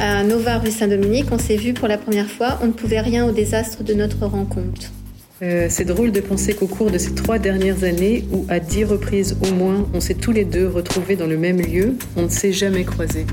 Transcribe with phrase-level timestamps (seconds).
[0.00, 2.60] À Nova rue Saint-Dominique, on s'est vu pour la première fois.
[2.62, 4.92] On ne pouvait rien au désastre de notre rencontre.
[5.42, 8.84] Euh, c'est drôle de penser qu'au cours de ces trois dernières années, où à dix
[8.84, 12.28] reprises au moins on s'est tous les deux retrouvés dans le même lieu, on ne
[12.28, 13.26] s'est jamais croisés.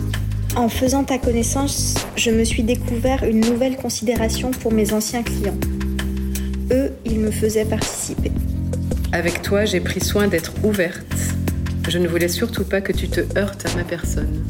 [0.55, 5.57] En faisant ta connaissance, je me suis découvert une nouvelle considération pour mes anciens clients.
[6.71, 8.32] Eux, ils me faisaient participer.
[9.11, 11.05] Avec toi, j'ai pris soin d'être ouverte.
[11.88, 14.43] Je ne voulais surtout pas que tu te heurtes à ma personne.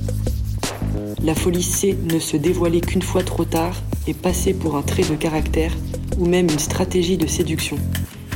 [1.26, 5.02] La folie C ne se dévoiler qu'une fois trop tard et passer pour un trait
[5.02, 5.72] de caractère
[6.20, 7.78] ou même une stratégie de séduction.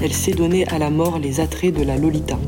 [0.01, 2.39] Elle s'est donnée à la mort les attraits de la Lolita.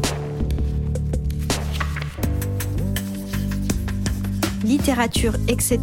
[4.63, 5.79] Littérature, etc.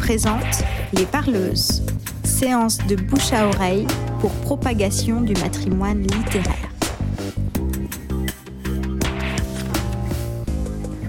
[0.00, 1.84] présente Les Parleuses,
[2.24, 3.86] séance de bouche à oreille
[4.20, 6.71] pour propagation du matrimoine littéraire.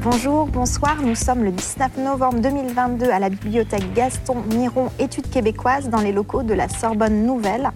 [0.04, 1.02] Bonjour, bonsoir.
[1.02, 6.12] Nous sommes le 19 novembre 2022 à la bibliothèque Gaston Miron, études québécoises, dans les
[6.12, 7.72] locaux de la Sorbonne Nouvelle,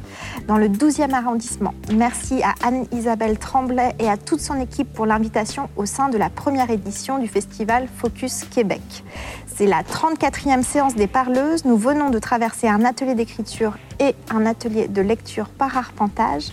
[0.45, 1.73] dans le 12e arrondissement.
[1.94, 6.30] Merci à Anne-Isabelle Tremblay et à toute son équipe pour l'invitation au sein de la
[6.30, 9.06] première édition du festival Focus Québec.
[9.45, 11.64] C'est la 34e séance des parleuses.
[11.64, 16.50] Nous venons de traverser un atelier d'écriture et un atelier de lecture par arpentage.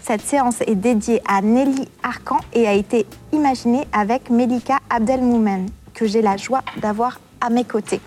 [0.00, 6.06] Cette séance est dédiée à Nelly Arcan et a été imaginée avec Melika Abdelmoumen, que
[6.06, 8.00] j'ai la joie d'avoir à mes côtés.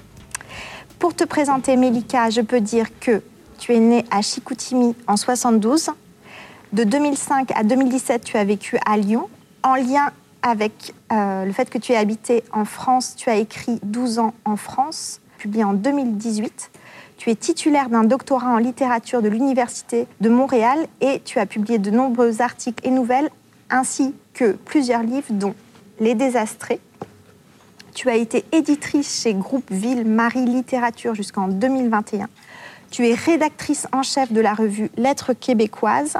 [0.97, 3.21] Pour te présenter Melika, je peux dire que
[3.57, 5.91] tu es née à Chicoutimi en 72.
[6.73, 9.29] De 2005 à 2017, tu as vécu à Lyon,
[9.63, 13.15] en lien avec euh, le fait que tu aies habité en France.
[13.17, 16.71] Tu as écrit 12 ans en France, publié en 2018.
[17.19, 21.77] Tu es titulaire d'un doctorat en littérature de l'Université de Montréal et tu as publié
[21.77, 23.29] de nombreux articles et nouvelles,
[23.69, 25.53] ainsi que plusieurs livres, dont
[25.99, 26.79] Les Désastrés.
[27.93, 32.29] Tu as été éditrice chez Groupe Ville Marie Littérature jusqu'en 2021.
[32.89, 36.15] Tu es rédactrice en chef de la revue Lettres québécoises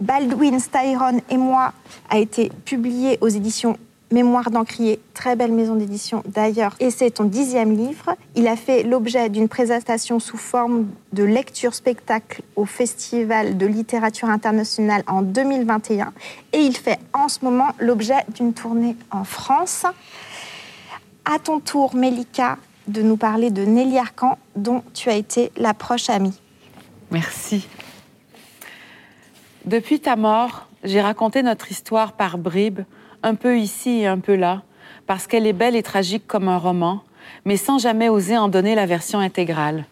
[0.00, 1.74] Baldwin Styron et moi
[2.08, 3.76] a été publié aux éditions
[4.12, 8.14] Mémoire d'Encrier, très belle maison d'édition d'ailleurs, et c'est ton dixième livre.
[8.36, 15.02] Il a fait l'objet d'une présentation sous forme de lecture-spectacle au Festival de littérature internationale
[15.08, 16.12] en 2021,
[16.52, 19.84] et il fait en ce moment l'objet d'une tournée en France.
[21.24, 25.74] À ton tour, Mélika, de nous parler de Nelly Arcan, dont tu as été la
[25.74, 26.40] proche amie.
[27.10, 27.66] Merci.
[29.64, 32.82] Depuis ta mort, j'ai raconté notre histoire par bribes,
[33.22, 34.62] un peu ici et un peu là,
[35.06, 37.02] parce qu'elle est belle et tragique comme un roman,
[37.44, 39.84] mais sans jamais oser en donner la version intégrale.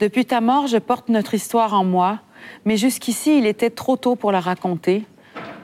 [0.00, 2.18] Depuis ta mort, je porte notre histoire en moi,
[2.64, 5.04] mais jusqu'ici, il était trop tôt pour la raconter,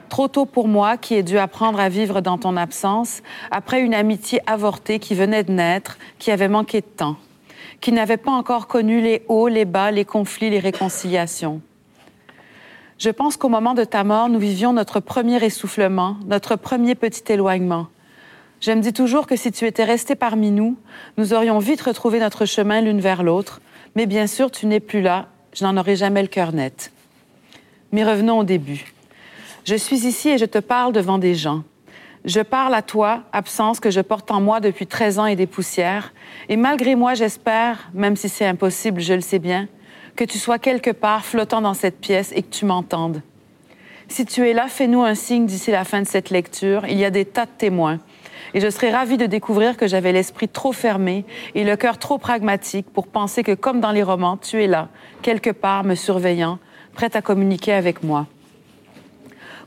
[0.09, 3.93] trop tôt pour moi qui ai dû apprendre à vivre dans ton absence, après une
[3.93, 7.17] amitié avortée qui venait de naître, qui avait manqué de temps,
[7.81, 11.61] qui n'avait pas encore connu les hauts, les bas, les conflits, les réconciliations.
[12.99, 17.31] Je pense qu'au moment de ta mort, nous vivions notre premier essoufflement, notre premier petit
[17.31, 17.87] éloignement.
[18.59, 20.75] Je me dis toujours que si tu étais resté parmi nous,
[21.17, 23.61] nous aurions vite retrouvé notre chemin l'une vers l'autre,
[23.95, 26.91] mais bien sûr, tu n'es plus là, je n'en aurai jamais le cœur net.
[27.93, 28.93] Mais revenons au début.
[29.63, 31.63] Je suis ici et je te parle devant des gens.
[32.25, 35.47] Je parle à toi, absence que je porte en moi depuis 13 ans et des
[35.47, 36.11] poussières,
[36.49, 39.69] et malgré moi, j'espère, même si c'est impossible, je le sais bien,
[40.19, 43.21] que tu sois quelque part flottant dans cette pièce et que tu m'entendes.
[44.09, 46.85] Si tu es là, fais-nous un signe d'ici la fin de cette lecture.
[46.87, 47.99] Il y a des tas de témoins.
[48.53, 51.23] Et je serais ravie de découvrir que j'avais l'esprit trop fermé
[51.55, 54.89] et le cœur trop pragmatique pour penser que, comme dans les romans, tu es là,
[55.21, 56.59] quelque part, me surveillant,
[56.95, 58.27] prête à communiquer avec moi.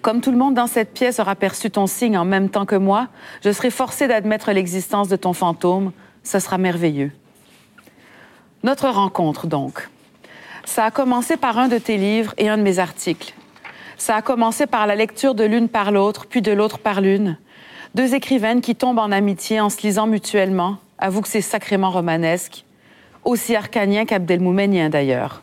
[0.02, 2.76] Comme tout le monde dans cette pièce aura perçu ton signe en même temps que
[2.76, 3.08] moi,
[3.42, 5.92] je serai forcée d'admettre l'existence de ton fantôme.
[6.24, 7.10] Ce sera merveilleux.
[8.62, 9.88] Notre rencontre, donc.
[10.64, 13.34] Ça a commencé par un de tes livres et un de mes articles.
[13.96, 17.38] Ça a commencé par la lecture de l'une par l'autre, puis de l'autre par l'une.
[17.94, 20.78] Deux écrivaines qui tombent en amitié en se lisant mutuellement.
[20.98, 22.64] Avoue que c'est sacrément romanesque.
[23.24, 25.42] Aussi arcanien qu'abdelmoumenien d'ailleurs.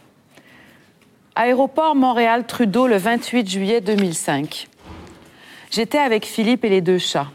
[1.36, 4.68] Aéroport Montréal-Trudeau le 28 juillet 2005.
[5.72, 7.28] J'étais avec Philippe et les deux chats.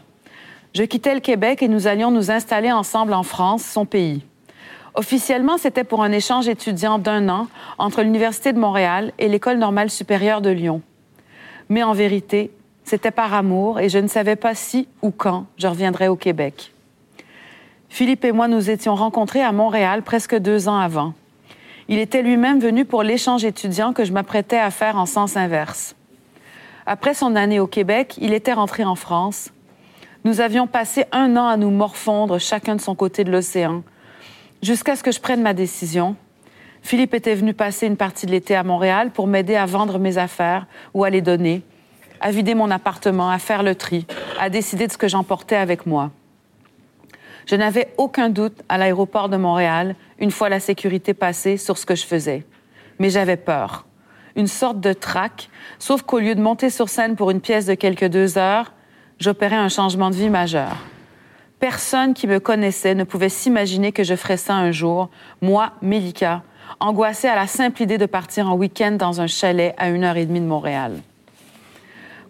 [0.75, 4.23] Je quittais le Québec et nous allions nous installer ensemble en France, son pays.
[4.95, 7.47] Officiellement, c'était pour un échange étudiant d'un an
[7.77, 10.81] entre l'Université de Montréal et l'École normale supérieure de Lyon.
[11.67, 12.51] Mais en vérité,
[12.85, 16.71] c'était par amour et je ne savais pas si ou quand je reviendrais au Québec.
[17.89, 21.13] Philippe et moi nous étions rencontrés à Montréal presque deux ans avant.
[21.89, 25.95] Il était lui-même venu pour l'échange étudiant que je m'apprêtais à faire en sens inverse.
[26.85, 29.49] Après son année au Québec, il était rentré en France.
[30.23, 33.83] Nous avions passé un an à nous morfondre chacun de son côté de l'océan,
[34.65, 36.15] Jusqu'à ce que je prenne ma décision,
[36.81, 40.17] Philippe était venu passer une partie de l'été à Montréal pour m'aider à vendre mes
[40.17, 40.65] affaires
[40.95, 41.61] ou à les donner,
[42.19, 44.07] à vider mon appartement, à faire le tri,
[44.39, 46.09] à décider de ce que j'emportais avec moi.
[47.45, 51.85] Je n'avais aucun doute à l'aéroport de Montréal, une fois la sécurité passée, sur ce
[51.85, 52.43] que je faisais.
[52.97, 53.85] Mais j'avais peur.
[54.35, 57.75] Une sorte de trac, sauf qu'au lieu de monter sur scène pour une pièce de
[57.75, 58.73] quelques deux heures,
[59.19, 60.75] j'opérais un changement de vie majeur.
[61.59, 65.09] Personne qui me connaissait ne pouvait s'imaginer que je ferais ça un jour,
[65.41, 66.43] moi, Mélika,
[66.79, 70.17] angoissée à la simple idée de partir en week-end dans un chalet à une heure
[70.17, 70.99] et demie de Montréal.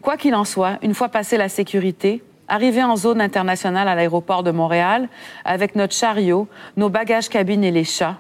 [0.02, 4.44] Quoi qu'il en soit, une fois passée la sécurité, arrivé en zone internationale à l'aéroport
[4.44, 5.10] de Montréal,
[5.44, 8.20] avec notre chariot, nos bagages cabines et les chats,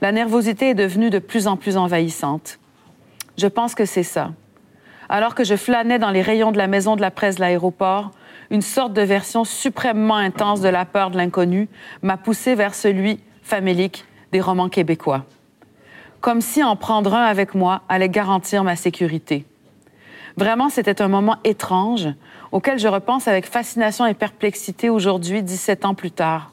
[0.00, 2.60] la nervosité est devenue de plus en plus envahissante.
[3.36, 4.30] Je pense que c'est ça.
[5.08, 8.12] Alors que je flânais dans les rayons de la maison de la presse de l'aéroport,
[8.50, 11.68] une sorte de version suprêmement intense de la peur de l'inconnu
[12.02, 15.24] m'a poussé vers celui famélique des romans québécois.
[16.20, 19.44] Comme si en prendre un avec moi allait garantir ma sécurité.
[20.36, 22.08] Vraiment, c'était un moment étrange
[22.50, 26.52] auquel je repense avec fascination et perplexité aujourd'hui, 17 ans plus tard.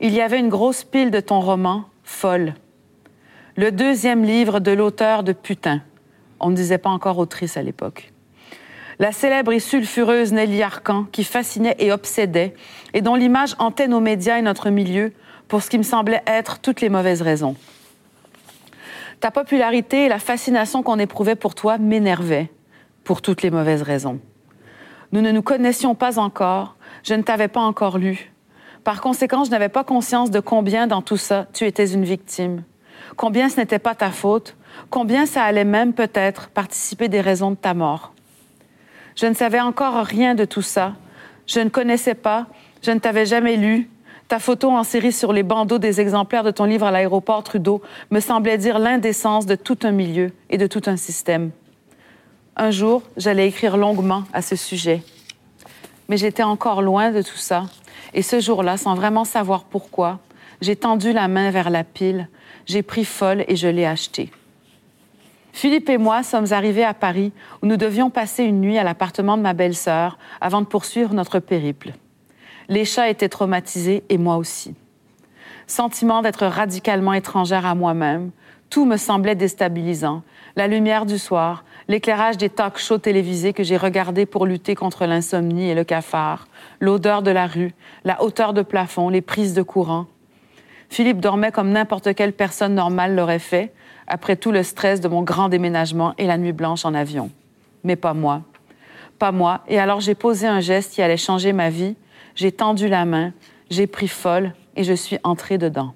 [0.00, 2.54] Il y avait une grosse pile de ton roman, Folle.
[3.56, 5.80] Le deuxième livre de l'auteur de Putain.
[6.40, 8.13] On ne disait pas encore autrice à l'époque.
[8.98, 12.54] La célèbre et sulfureuse Nelly Arcan, qui fascinait et obsédait,
[12.92, 15.12] et dont l'image hantait nos médias et notre milieu
[15.48, 17.56] pour ce qui me semblait être toutes les mauvaises raisons.
[19.20, 22.50] Ta popularité et la fascination qu'on éprouvait pour toi m'énervaient,
[23.02, 24.20] pour toutes les mauvaises raisons.
[25.12, 28.32] Nous ne nous connaissions pas encore, je ne t'avais pas encore lu.
[28.84, 32.62] Par conséquent, je n'avais pas conscience de combien dans tout ça tu étais une victime,
[33.16, 34.56] combien ce n'était pas ta faute,
[34.90, 38.13] combien ça allait même peut-être participer des raisons de ta mort.
[39.16, 40.94] Je ne savais encore rien de tout ça,
[41.46, 42.46] je ne connaissais pas,
[42.82, 43.90] je ne t'avais jamais lu.
[44.28, 47.82] Ta photo en série sur les bandeaux des exemplaires de ton livre à l'aéroport Trudeau
[48.10, 51.50] me semblait dire l'indécence de tout un milieu et de tout un système.
[52.56, 55.02] Un jour, j'allais écrire longuement à ce sujet.
[56.08, 57.64] Mais j'étais encore loin de tout ça.
[58.14, 60.20] Et ce jour-là, sans vraiment savoir pourquoi,
[60.60, 62.28] j'ai tendu la main vers la pile,
[62.66, 64.30] j'ai pris folle et je l'ai achetée.
[65.54, 69.36] Philippe et moi sommes arrivés à Paris où nous devions passer une nuit à l'appartement
[69.36, 71.92] de ma belle-sœur avant de poursuivre notre périple.
[72.68, 74.74] Les chats étaient traumatisés et moi aussi.
[75.68, 78.32] Sentiment d'être radicalement étrangère à moi-même,
[78.68, 80.22] tout me semblait déstabilisant.
[80.56, 85.06] La lumière du soir, l'éclairage des talk shows télévisés que j'ai regardés pour lutter contre
[85.06, 86.48] l'insomnie et le cafard,
[86.80, 90.06] l'odeur de la rue, la hauteur de plafond, les prises de courant.
[90.90, 93.72] Philippe dormait comme n'importe quelle personne normale l'aurait fait,
[94.06, 97.30] après tout le stress de mon grand déménagement et la nuit blanche en avion.
[97.82, 98.42] Mais pas moi.
[99.18, 99.60] Pas moi.
[99.68, 101.96] Et alors j'ai posé un geste qui allait changer ma vie.
[102.34, 103.32] J'ai tendu la main,
[103.70, 105.94] j'ai pris folle et je suis entrée dedans.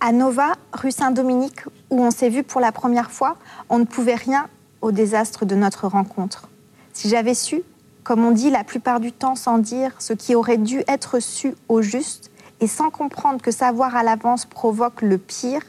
[0.00, 3.36] À Nova, rue Saint-Dominique, où on s'est vu pour la première fois,
[3.68, 4.48] on ne pouvait rien
[4.80, 6.48] au désastre de notre rencontre.
[6.94, 7.62] Si j'avais su,
[8.02, 11.54] comme on dit la plupart du temps sans dire ce qui aurait dû être su
[11.68, 12.30] au juste,
[12.60, 15.62] et sans comprendre que savoir à l'avance provoque le pire,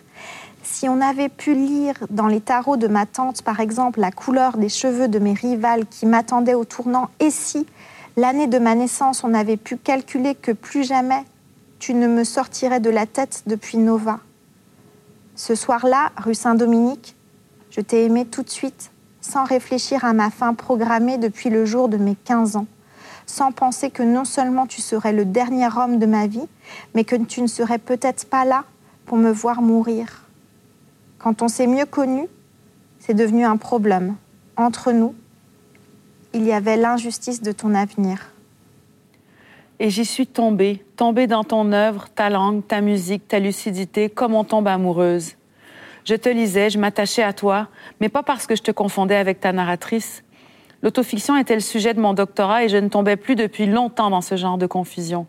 [0.71, 4.57] si on avait pu lire dans les tarots de ma tante, par exemple, la couleur
[4.57, 7.67] des cheveux de mes rivales qui m'attendaient au tournant, et si,
[8.15, 11.23] l'année de ma naissance, on avait pu calculer que plus jamais
[11.79, 14.19] tu ne me sortirais de la tête depuis Nova?
[15.35, 17.15] Ce soir-là, rue Saint-Dominique,
[17.69, 21.89] je t'ai aimé tout de suite, sans réfléchir à ma fin programmée depuis le jour
[21.89, 22.67] de mes 15 ans,
[23.25, 26.47] sans penser que non seulement tu serais le dernier homme de ma vie,
[26.95, 28.63] mais que tu ne serais peut-être pas là
[29.05, 30.30] pour me voir mourir.
[31.21, 32.27] Quand on s'est mieux connu,
[32.99, 34.15] c'est devenu un problème.
[34.57, 35.13] Entre nous,
[36.33, 38.31] il y avait l'injustice de ton avenir
[39.81, 44.35] et j'y suis tombée, tombée dans ton œuvre, ta langue, ta musique, ta lucidité, comme
[44.35, 45.33] on tombe amoureuse.
[46.05, 47.67] Je te lisais, je m'attachais à toi,
[47.99, 50.23] mais pas parce que je te confondais avec ta narratrice.
[50.83, 54.21] L'autofiction était le sujet de mon doctorat et je ne tombais plus depuis longtemps dans
[54.21, 55.25] ce genre de confusion.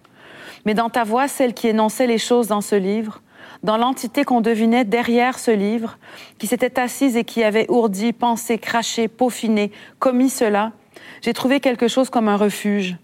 [0.66, 3.22] Mais dans ta voix, celle qui énonçait les choses dans ce livre,
[3.62, 5.98] dans l'entité qu'on devinait derrière ce livre,
[6.38, 10.72] qui s'était assise et qui avait ourdi, pensé, craché, peaufiné, commis cela,
[11.20, 12.96] j'ai trouvé quelque chose comme un refuge,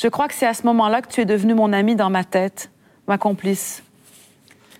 [0.00, 2.24] je crois que c'est à ce moment-là que tu es devenu mon ami dans ma
[2.24, 2.70] tête,
[3.06, 3.82] ma complice.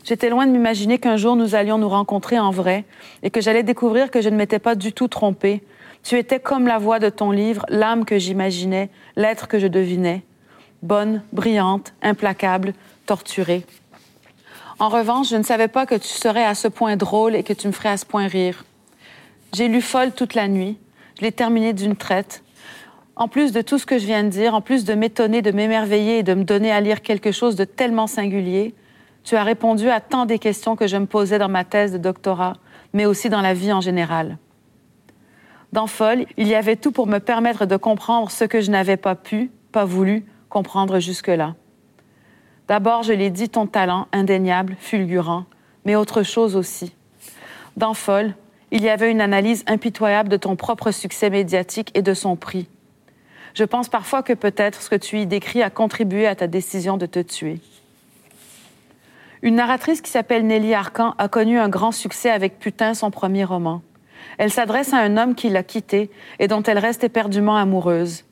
[0.02, 2.87] J'étais loin de m'imaginer qu'un jour nous allions nous rencontrer en vrai
[3.23, 5.62] et que j'allais découvrir que je ne m'étais pas du tout trompée.
[6.02, 10.23] Tu étais comme la voix de ton livre, l'âme que j'imaginais, l'être que je devinais.
[10.83, 12.73] Bonne, brillante, implacable,
[13.04, 13.66] torturée.
[14.80, 17.52] En revanche, je ne savais pas que tu serais à ce point drôle et que
[17.52, 18.64] tu me ferais à ce point rire.
[19.52, 20.78] J'ai lu folle toute la nuit.
[21.18, 22.42] Je l'ai terminée d'une traite.
[23.14, 25.50] En plus de tout ce que je viens de dire, en plus de m'étonner, de
[25.50, 28.75] m'émerveiller et de me donner à lire quelque chose de tellement singulier,
[29.22, 31.99] tu as répondu à tant des questions que je me posais dans ma thèse de
[31.99, 32.54] doctorat,
[32.94, 34.38] mais aussi dans la vie en général.
[35.75, 38.96] Dans Folle, il y avait tout pour me permettre de comprendre ce que je n'avais
[38.96, 41.54] pas pu, pas voulu comprendre jusque-là.
[42.71, 45.45] D'abord, je l'ai dit, ton talent, indéniable, fulgurant,
[45.85, 46.95] mais autre chose aussi.
[47.77, 48.37] Dans Folle,
[48.71, 52.69] il y avait une analyse impitoyable de ton propre succès médiatique et de son prix.
[53.55, 56.97] Je pense parfois que peut-être ce que tu y décris a contribué à ta décision
[56.97, 57.59] de te tuer.
[59.43, 63.43] Une narratrice qui s'appelle Nelly Arcan a connu un grand succès avec Putain, son premier
[63.43, 63.83] roman.
[64.39, 66.09] Elle s'adresse à un homme qui l'a quitté
[66.39, 68.23] et dont elle reste éperdument amoureuse.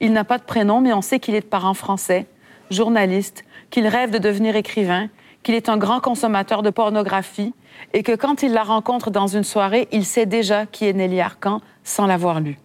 [0.00, 2.26] Il n'a pas de prénom, mais on sait qu'il est de parents français,
[2.70, 5.08] journaliste, qu'il rêve de devenir écrivain,
[5.42, 7.54] qu'il est un grand consommateur de pornographie
[7.92, 11.20] et que quand il la rencontre dans une soirée, il sait déjà qui est Nelly
[11.20, 12.58] Arcan sans l'avoir lu.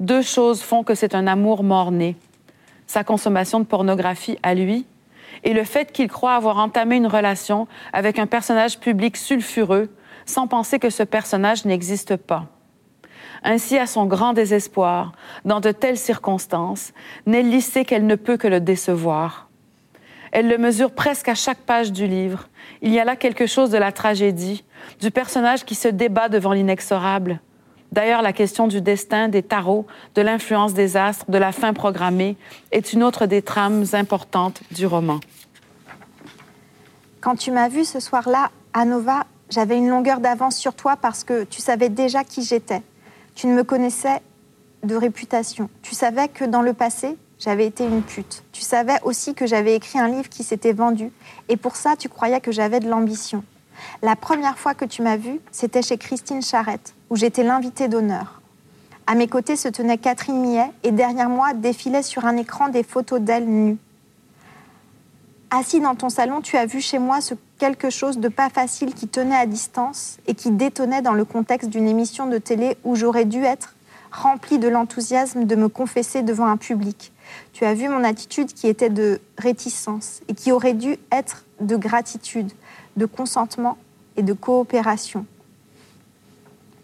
[0.00, 2.16] Deux choses font que c'est un amour mort-né.
[2.86, 4.86] Sa consommation de pornographie à lui
[5.42, 9.88] et le fait qu'il croit avoir entamé une relation avec un personnage public sulfureux
[10.26, 12.46] sans penser que ce personnage n'existe pas.
[13.42, 15.12] Ainsi, à son grand désespoir,
[15.44, 16.92] dans de telles circonstances,
[17.26, 19.48] Nelly sait qu'elle ne peut que le décevoir.
[20.34, 22.48] Elle le mesure presque à chaque page du livre.
[22.82, 24.64] Il y a là quelque chose de la tragédie,
[25.00, 27.38] du personnage qui se débat devant l'inexorable.
[27.92, 29.86] D'ailleurs, la question du destin, des tarots,
[30.16, 32.36] de l'influence des astres, de la fin programmée
[32.72, 35.20] est une autre des trames importantes du roman.
[37.20, 41.22] Quand tu m'as vu ce soir-là à Nova, j'avais une longueur d'avance sur toi parce
[41.22, 42.82] que tu savais déjà qui j'étais.
[43.36, 44.20] Tu ne me connaissais
[44.82, 45.70] de réputation.
[45.82, 48.42] Tu savais que dans le passé, j'avais été une pute.
[48.52, 51.12] Tu savais aussi que j'avais écrit un livre qui s'était vendu.
[51.50, 53.44] Et pour ça, tu croyais que j'avais de l'ambition.
[54.00, 58.40] La première fois que tu m'as vue, c'était chez Christine Charette, où j'étais l'invitée d'honneur.
[59.06, 62.82] À mes côtés se tenait Catherine Millet et derrière moi défilaient sur un écran des
[62.82, 63.76] photos d'elle nue.
[65.50, 68.94] Assis dans ton salon, tu as vu chez moi ce quelque chose de pas facile
[68.94, 72.96] qui tenait à distance et qui détonnait dans le contexte d'une émission de télé où
[72.96, 73.74] j'aurais dû être
[74.10, 77.12] remplie de l'enthousiasme de me confesser devant un public.
[77.52, 81.76] Tu as vu mon attitude qui était de réticence et qui aurait dû être de
[81.76, 82.52] gratitude,
[82.96, 83.76] de consentement
[84.16, 85.26] et de coopération.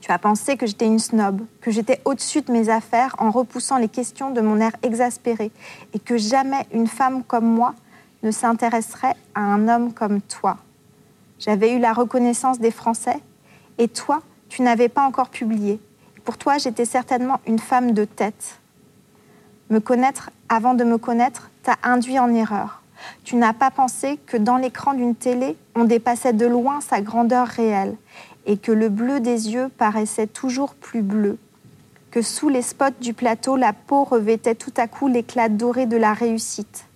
[0.00, 3.76] Tu as pensé que j'étais une snob, que j'étais au-dessus de mes affaires en repoussant
[3.76, 5.50] les questions de mon air exaspéré
[5.92, 7.74] et que jamais une femme comme moi
[8.22, 10.56] ne s'intéresserait à un homme comme toi.
[11.38, 13.20] J'avais eu la reconnaissance des Français
[13.78, 15.80] et toi, tu n'avais pas encore publié.
[16.24, 18.59] Pour toi, j'étais certainement une femme de tête.
[19.70, 22.82] Me connaître avant de me connaître t'a induit en erreur.
[23.24, 27.46] Tu n'as pas pensé que dans l'écran d'une télé, on dépassait de loin sa grandeur
[27.46, 27.96] réelle
[28.46, 31.38] et que le bleu des yeux paraissait toujours plus bleu,
[32.10, 35.96] que sous les spots du plateau, la peau revêtait tout à coup l'éclat doré de
[35.96, 36.86] la réussite.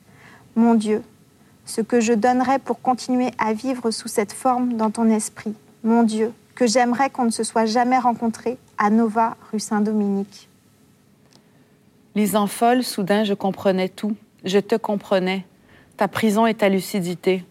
[0.57, 1.02] Mon Dieu,
[1.66, 5.54] ce que je donnerais pour continuer à vivre sous cette forme dans ton esprit.
[5.85, 10.49] Mon Dieu, que j'aimerais qu'on ne se soit jamais rencontré à Nova, rue Saint-Dominique.
[12.14, 14.16] Lisant folle, soudain, je comprenais tout.
[14.44, 15.44] Je te comprenais.
[15.97, 17.44] Ta prison et ta lucidité.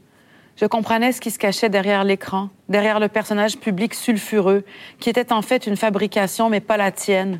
[0.55, 4.63] Je comprenais ce qui se cachait derrière l'écran, derrière le personnage public sulfureux,
[4.99, 7.39] qui était en fait une fabrication, mais pas la tienne.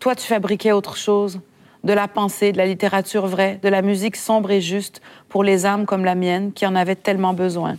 [0.00, 1.40] Toi, tu fabriquais autre chose
[1.84, 5.64] de la pensée, de la littérature vraie, de la musique sombre et juste pour les
[5.64, 7.76] âmes comme la mienne qui en avaient tellement besoin.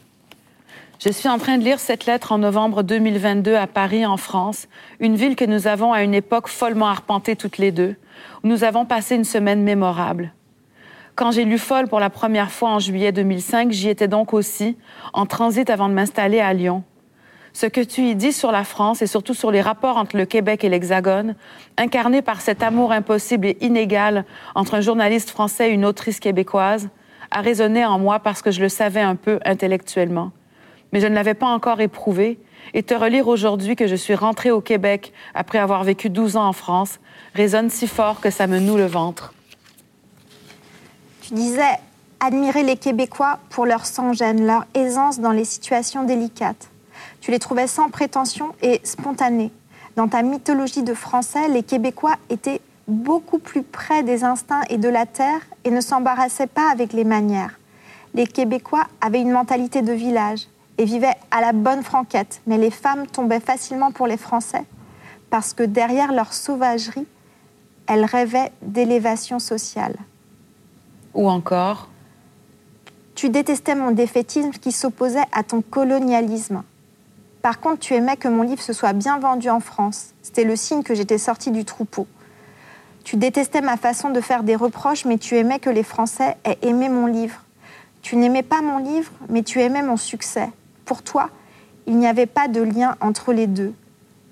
[1.00, 4.68] Je suis en train de lire cette lettre en novembre 2022 à Paris, en France,
[5.00, 7.96] une ville que nous avons à une époque follement arpentée toutes les deux,
[8.44, 10.34] où nous avons passé une semaine mémorable.
[11.16, 14.78] Quand j'ai lu Folle pour la première fois en juillet 2005, j'y étais donc aussi,
[15.14, 16.84] en transit avant de m'installer à Lyon.
[17.54, 20.26] Ce que tu y dis sur la France et surtout sur les rapports entre le
[20.26, 21.36] Québec et l'Hexagone,
[21.78, 26.90] incarné par cet amour impossible et inégal entre un journaliste français et une autrice québécoise,
[27.32, 30.34] a résonné en moi parce que je le savais un peu intellectuellement.
[30.92, 32.40] Mais je ne l'avais pas encore éprouvé,
[32.74, 36.48] et te relire aujourd'hui que je suis rentrée au Québec après avoir vécu 12 ans
[36.48, 37.00] en France
[37.34, 39.34] résonne si fort que ça me noue le ventre.
[41.22, 41.80] Tu disais
[42.20, 46.70] admirer les Québécois pour leur sans-gêne, leur aisance dans les situations délicates.
[47.22, 49.52] Tu les trouvais sans prétention et spontanés.
[49.96, 54.90] Dans ta mythologie de Français, les Québécois étaient beaucoup plus près des instincts et de
[54.90, 57.60] la terre et ne s'embarrassaient pas avec les manières.
[58.14, 60.48] Les Québécois avaient une mentalité de village
[60.80, 64.64] et vivaient à la bonne franquette, mais les femmes tombaient facilement pour les Français
[65.30, 67.06] parce que derrière leur sauvagerie,
[67.86, 69.96] elles rêvaient d'élévation sociale.
[71.14, 71.90] Ou encore
[73.14, 76.64] Tu détestais mon défaitisme qui s'opposait à ton colonialisme.
[77.42, 80.14] Par contre, tu aimais que mon livre se soit bien vendu en France.
[80.22, 82.08] C'était le signe que j'étais sortie du troupeau.
[83.04, 86.60] Tu détestais ma façon de faire des reproches, mais tu aimais que les Français aient
[86.62, 87.44] aimé mon livre.
[88.02, 90.50] Tu n'aimais pas mon livre, mais tu aimais mon succès.
[90.90, 91.30] Pour toi,
[91.86, 93.76] il n'y avait pas de lien entre les deux.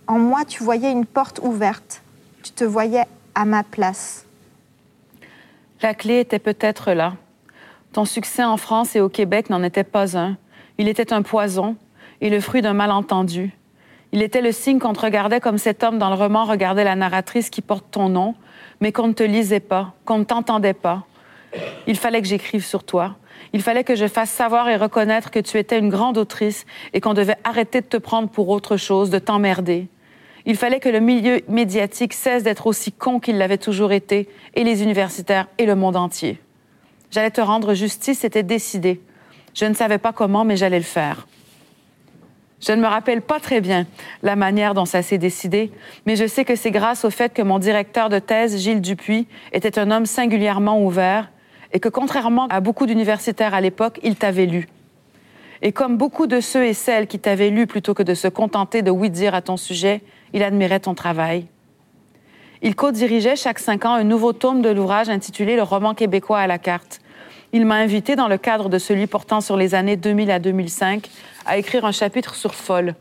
[0.08, 2.02] En moi, tu voyais une porte ouverte.
[2.42, 3.04] Tu te voyais
[3.36, 4.26] à ma place.
[5.84, 7.14] La clé était peut-être là.
[7.94, 10.36] Ton succès en France et au Québec n'en était pas un.
[10.80, 11.76] Il était un poison
[12.22, 13.52] et le fruit d'un malentendu.
[14.12, 16.96] Il était le signe qu'on te regardait comme cet homme dans le roman regardait la
[16.96, 18.34] narratrice qui porte ton nom,
[18.82, 21.06] mais qu'on ne te lisait pas, qu'on ne t'entendait pas.
[21.88, 23.18] Il fallait que j'écrive sur toi.
[23.54, 27.02] Il fallait que je fasse savoir et reconnaître que tu étais une grande autrice et
[27.02, 29.88] qu'on devait arrêter de te prendre pour autre chose, de t'emmerder.
[30.46, 34.64] Il fallait que le milieu médiatique cesse d'être aussi con qu'il l'avait toujours été, et
[34.64, 36.40] les universitaires et le monde entier.
[37.12, 39.02] J'allais te rendre justice, c'était décidé.
[39.54, 41.28] Je ne savais pas comment, mais j'allais le faire.
[42.60, 43.86] Je ne me rappelle pas très bien
[44.24, 45.72] la manière dont ça s'est décidé,
[46.06, 49.28] mais je sais que c'est grâce au fait que mon directeur de thèse, Gilles Dupuis,
[49.52, 51.30] était un homme singulièrement ouvert
[51.74, 54.68] et que contrairement à beaucoup d'universitaires à l'époque, il t'avait lu.
[55.62, 58.82] Et comme beaucoup de ceux et celles qui t'avaient lu plutôt que de se contenter
[58.82, 60.02] de oui-dire à ton sujet,
[60.34, 61.48] il admirait ton travail.
[62.62, 66.48] Il co-dirigeait chaque cinq ans un nouveau tome de l'ouvrage intitulé Le roman québécois à
[66.48, 67.00] la carte.
[67.54, 71.10] Il m'a invité, dans le cadre de celui portant sur les années 2000 à 2005,
[71.46, 72.96] à écrire un chapitre sur Folle.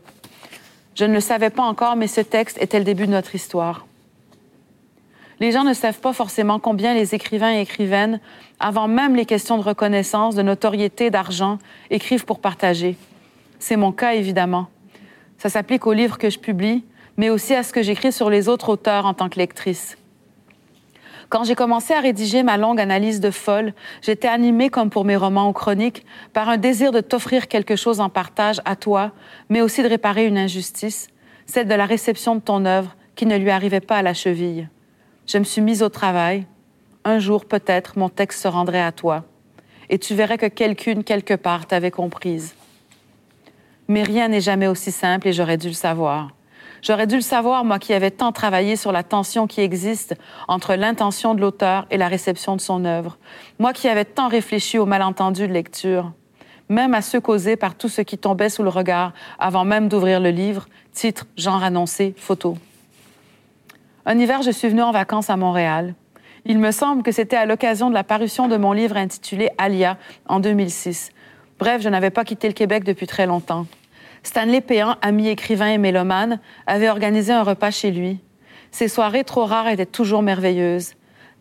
[0.95, 3.85] Je ne le savais pas encore, mais ce texte était le début de notre histoire?
[5.39, 8.19] Les gens ne savent pas forcément combien les écrivains et écrivaines,
[8.59, 11.59] avant même les questions de reconnaissance, de notoriété, d'argent,
[11.91, 12.97] écrivent pour partager.
[13.59, 14.67] C'est mon cas, évidemment.
[15.37, 16.83] Ça s'applique aux livres que je publie,
[17.17, 19.97] mais aussi à ce que j'écris sur les autres auteurs en tant que lectrice.
[21.29, 25.17] Quand j'ai commencé à rédiger ma longue analyse de folle, j'étais animée, comme pour mes
[25.17, 29.11] romans ou chroniques, par un désir de t'offrir quelque chose en partage à toi,
[29.49, 31.09] mais aussi de réparer une injustice,
[31.45, 34.69] celle de la réception de ton œuvre qui ne lui arrivait pas à la cheville.
[35.27, 36.45] Je me suis mise au travail.
[37.03, 39.25] Un jour, peut-être, mon texte se rendrait à toi,
[39.89, 42.55] et tu verrais que quelqu'une, quelque part, t'avait comprise.
[43.89, 46.29] Mais rien n'est jamais aussi simple et j'aurais dû le savoir.
[46.81, 50.15] J'aurais dû le savoir, moi qui avais tant travaillé sur la tension qui existe
[50.47, 53.17] entre l'intention de l'auteur et la réception de son œuvre.
[53.59, 56.11] Moi qui avais tant réfléchi aux malentendus de lecture,
[56.69, 60.19] même à ceux causés par tout ce qui tombait sous le regard avant même d'ouvrir
[60.19, 62.57] le livre, titre, genre annoncé, photo.
[64.09, 65.93] Un hiver, je suis venue en vacances à Montréal.
[66.45, 69.97] Il me semble que c'était à l'occasion de la parution de mon livre intitulé Alia
[70.29, 71.09] en 2006.
[71.59, 73.65] Bref, je n'avais pas quitté le Québec depuis très longtemps.
[74.23, 78.21] Stanley Péan, ami écrivain et mélomane, avait organisé un repas chez lui.
[78.71, 80.93] Ces soirées trop rares étaient toujours merveilleuses.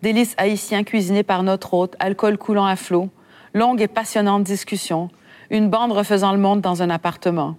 [0.02, 3.10] Délices haïtiens cuisinés par notre hôte, alcool coulant à flot,
[3.54, 5.08] longues et passionnantes discussions,
[5.50, 7.54] une bande refaisant le monde dans un appartement.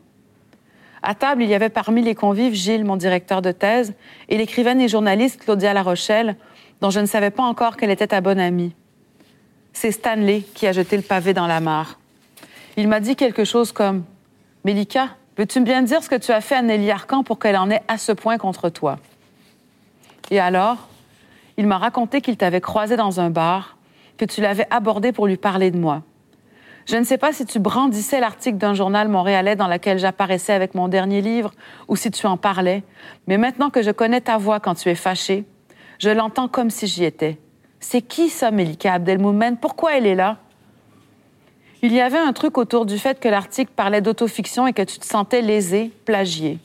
[1.04, 3.94] À table, il y avait parmi les convives Gilles, mon directeur de thèse,
[4.30, 6.36] et l'écrivaine et journaliste Claudia La Rochelle,
[6.82, 8.74] dont je ne savais pas encore qu'elle était ta bonne amie.
[9.74, 12.00] C'est Stanley qui a jeté le pavé dans la mare.
[12.78, 14.04] Il m'a dit quelque chose comme
[14.64, 17.70] Mélika, veux-tu bien dire ce que tu as fait à Nelly Arcan pour qu'elle en
[17.70, 19.00] ait à ce point contre toi?
[20.32, 20.88] Et alors,
[21.58, 23.78] il m'a raconté qu'il t'avait croisé dans un bar,
[24.18, 26.04] que tu l'avais abordé pour lui parler de moi.
[26.88, 30.74] Je ne sais pas si tu brandissais l'article d'un journal montréalais dans lequel j'apparaissais avec
[30.74, 31.52] mon dernier livre
[31.90, 32.82] ou si tu en parlais,
[33.28, 35.44] mais maintenant que je connais ta voix quand tu es fâché,
[36.00, 37.40] je l'entends comme si j'y étais.
[37.82, 39.58] C'est qui ça, Mélika Abdelmoumen?
[39.58, 40.38] Pourquoi elle est là?
[41.82, 44.98] Il y avait un truc autour du fait que l'article parlait d'autofiction et que tu
[44.98, 46.58] te sentais lésé, plagié.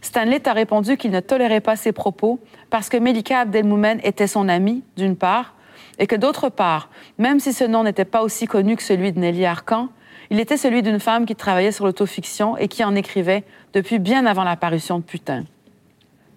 [0.00, 4.48] Stanley t'a répondu qu'il ne tolérait pas ces propos parce que Melika Abdelmoumen était son
[4.48, 5.54] amie, d'une part,
[5.98, 9.18] et que d'autre part, même si ce nom n'était pas aussi connu que celui de
[9.18, 9.88] Nelly Arcan,
[10.30, 14.26] il était celui d'une femme qui travaillait sur l'autofiction et qui en écrivait depuis bien
[14.26, 15.44] avant l'apparition de Putain.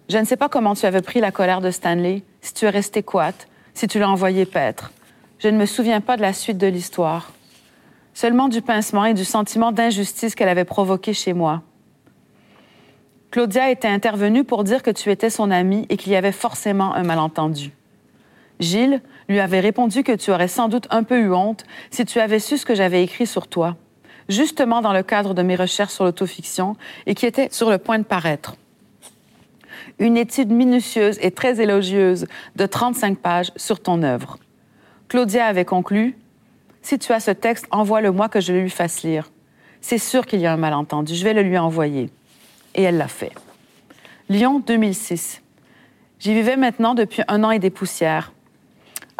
[0.08, 2.70] Je ne sais pas comment tu avais pris la colère de Stanley, si tu es
[2.70, 4.92] resté coite, si tu l'as envoyé paître.
[5.38, 7.32] Je ne me souviens pas de la suite de l'histoire
[8.14, 11.62] seulement du pincement et du sentiment d'injustice qu'elle avait provoqué chez moi.
[13.30, 16.94] Claudia était intervenue pour dire que tu étais son amie et qu'il y avait forcément
[16.94, 17.70] un malentendu.
[18.60, 22.20] Gilles lui avait répondu que tu aurais sans doute un peu eu honte si tu
[22.20, 23.76] avais su ce que j'avais écrit sur toi,
[24.28, 27.98] justement dans le cadre de mes recherches sur l'autofiction et qui était sur le point
[27.98, 28.56] de paraître.
[29.98, 34.38] Une étude minutieuse et très élogieuse de 35 pages sur ton œuvre.
[35.08, 36.16] Claudia avait conclu
[36.82, 39.30] si tu as ce texte, envoie-le-moi que je le lui fasse lire.
[39.80, 41.14] C'est sûr qu'il y a un malentendu.
[41.14, 42.10] Je vais le lui envoyer.
[42.74, 43.32] Et elle l'a fait.
[44.28, 45.42] Lyon 2006.
[46.18, 48.32] J'y vivais maintenant depuis un an et des poussières.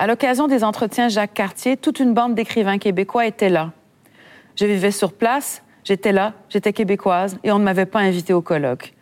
[0.00, 3.72] À l'occasion des entretiens Jacques Cartier, toute une bande d'écrivains québécois était là.
[4.56, 8.40] Je vivais sur place, j'étais là, j'étais québécoise et on ne m'avait pas invitée au
[8.40, 8.94] colloque.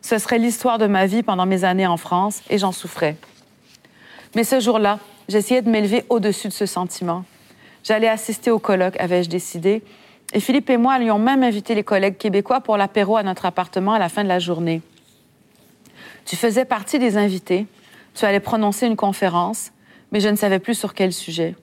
[0.00, 3.16] Ce serait l'histoire de ma vie pendant mes années en France et j'en souffrais.
[4.36, 7.24] Mais ce jour-là, j'essayais de m'élever au-dessus de ce sentiment.
[7.82, 9.82] J'allais assister au colloque, avais-je décidé,
[10.32, 13.94] et Philippe et moi allions même inviter les collègues québécois pour l'apéro à notre appartement
[13.94, 14.82] à la fin de la journée.
[16.24, 17.66] Tu faisais partie des invités,
[18.14, 19.72] tu allais prononcer une conférence,
[20.14, 21.56] mais je ne savais plus sur quel sujet.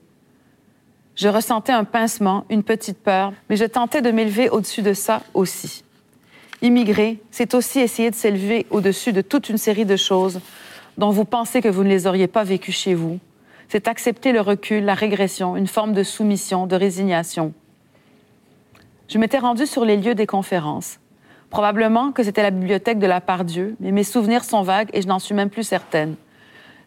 [1.16, 5.22] Je ressentais un pincement, une petite peur, mais je tentais de m'élever au-dessus de ça
[5.32, 5.84] aussi.
[6.60, 10.40] Immigrer, c'est aussi essayer de s'élever au-dessus de toute une série de choses
[10.98, 13.18] dont vous pensez que vous ne les auriez pas vécues chez vous.
[13.70, 17.54] C'est accepter le recul, la régression, une forme de soumission, de résignation.
[19.08, 20.98] Je m'étais rendue sur les lieux des conférences.
[21.48, 25.08] Probablement que c'était la bibliothèque de la Part-Dieu, mais mes souvenirs sont vagues et je
[25.08, 26.16] n'en suis même plus certaine.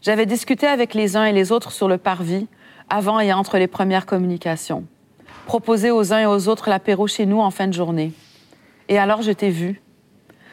[0.05, 2.45] J'avais discuté avec les uns et les autres sur le parvis,
[2.91, 4.85] avant et entre les premières communications.
[5.47, 8.11] Proposé aux uns et aux autres l'apéro chez nous en fin de journée.
[8.87, 9.81] Et alors je t'ai vu.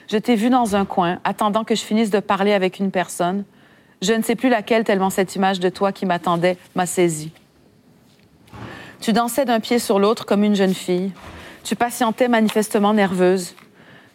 [0.08, 3.44] Je t'ai vu dans un coin, attendant que je finisse de parler avec une personne.
[4.00, 7.30] Je ne sais plus laquelle, tellement cette image de toi qui m'attendait m'a saisie.
[9.02, 11.12] Tu dansais d'un pied sur l'autre comme une jeune fille.
[11.62, 13.54] Tu patientais manifestement nerveuse.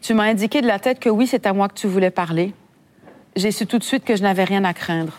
[0.02, 2.56] Tu m'as indiqué de la tête que oui, c'est à moi que tu voulais parler.
[3.36, 5.14] J'ai su tout de suite que je n'avais rien à craindre.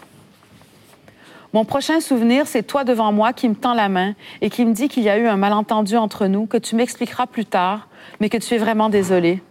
[1.54, 4.74] Mon prochain souvenir, c'est toi devant moi qui me tend la main et qui me
[4.74, 7.88] dit qu'il y a eu un malentendu entre nous, que tu m'expliqueras plus tard,
[8.20, 9.42] mais que tu es vraiment désolée.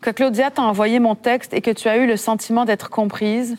[0.00, 3.56] Que Claudia t'a envoyé mon texte et que tu as eu le sentiment d'être comprise.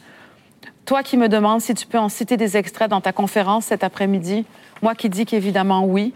[0.86, 3.84] Toi qui me demandes si tu peux en citer des extraits dans ta conférence cet
[3.84, 4.45] après-midi,
[4.82, 6.13] moi qui dis qu'évidemment oui.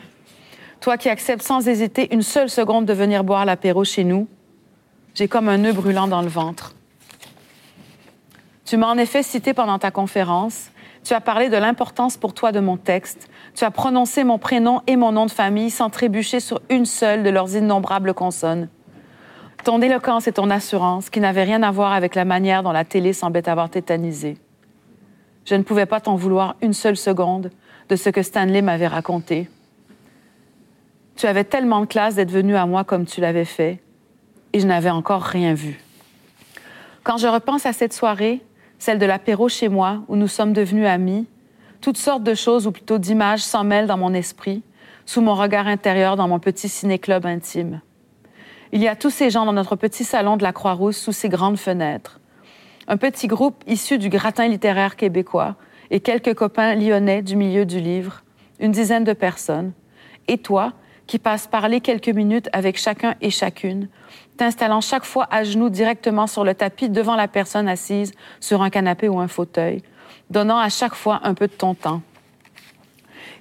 [0.80, 4.28] Toi qui acceptes sans hésiter une seule seconde de venir boire l'apéro chez nous.
[5.14, 6.74] J'ai comme un nœud brûlant dans le ventre.
[8.66, 10.72] Tu m'as en effet cité pendant ta conférence
[11.06, 13.30] tu as parlé de l'importance pour toi de mon texte.
[13.54, 17.22] Tu as prononcé mon prénom et mon nom de famille sans trébucher sur une seule
[17.22, 18.70] de leurs innombrables consonnes.
[19.64, 22.86] Ton éloquence et ton assurance, qui n'avaient rien à voir avec la manière dont la
[22.86, 24.38] télé semblait avoir tétanisé.
[25.46, 27.52] Je ne pouvais pas t'en vouloir une seule seconde
[27.88, 29.48] de ce que Stanley m'avait raconté.
[31.16, 33.80] Tu avais tellement de classe d'être venu à moi comme tu l'avais fait,
[34.54, 35.80] et je n'avais encore rien vu.
[37.04, 38.42] Quand je repense à cette soirée,
[38.80, 41.28] celle de l'apéro chez moi, où nous sommes devenus amis.
[41.82, 44.64] Toutes sortes de choses, ou plutôt d'images, s'en mêlent dans mon esprit,
[45.06, 47.82] sous mon regard intérieur dans mon petit ciné-club intime.
[48.72, 51.30] Il y a tous ces gens dans notre petit salon de la Croix-Rousse, sous ces
[51.30, 52.20] grandes fenêtres.
[52.88, 55.56] Un petit groupe issu du gratin littéraire québécois
[55.92, 58.24] et quelques copains lyonnais du milieu du livre,
[58.60, 59.74] une dizaine de personnes.
[60.28, 60.74] Et toi,
[61.08, 63.90] qui passes parler quelques minutes avec chacun et chacune,
[64.38, 68.70] t'installant chaque fois à genoux directement sur le tapis devant la personne assise sur un
[68.70, 69.82] canapé ou un fauteuil,
[70.30, 72.02] donnant à chaque fois un peu de ton temps.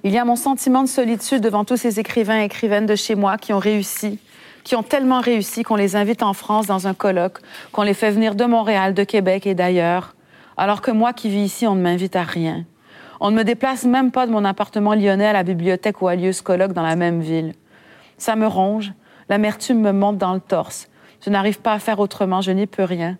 [0.03, 3.15] Il y a mon sentiment de solitude devant tous ces écrivains et écrivaines de chez
[3.15, 4.19] moi qui ont réussi,
[4.63, 7.39] qui ont tellement réussi qu'on les invite en France dans un colloque,
[7.71, 10.15] qu'on les fait venir de Montréal, de Québec et d'ailleurs,
[10.57, 12.65] alors que moi qui vis ici, on ne m'invite à rien.
[13.19, 16.15] On ne me déplace même pas de mon appartement lyonnais à la bibliothèque ou à
[16.15, 17.53] Lieu Colloque dans la même ville.
[18.17, 18.93] Ça me ronge,
[19.29, 20.87] L'amertume me monte dans le torse.
[21.21, 23.17] Je n'arrive pas à faire autrement, je n'y peux rien.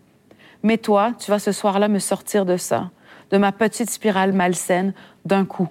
[0.63, 2.91] Mais toi, tu vas ce soir-là me sortir de ça,
[3.31, 4.93] de ma petite spirale malsaine,
[5.25, 5.69] d'un coup.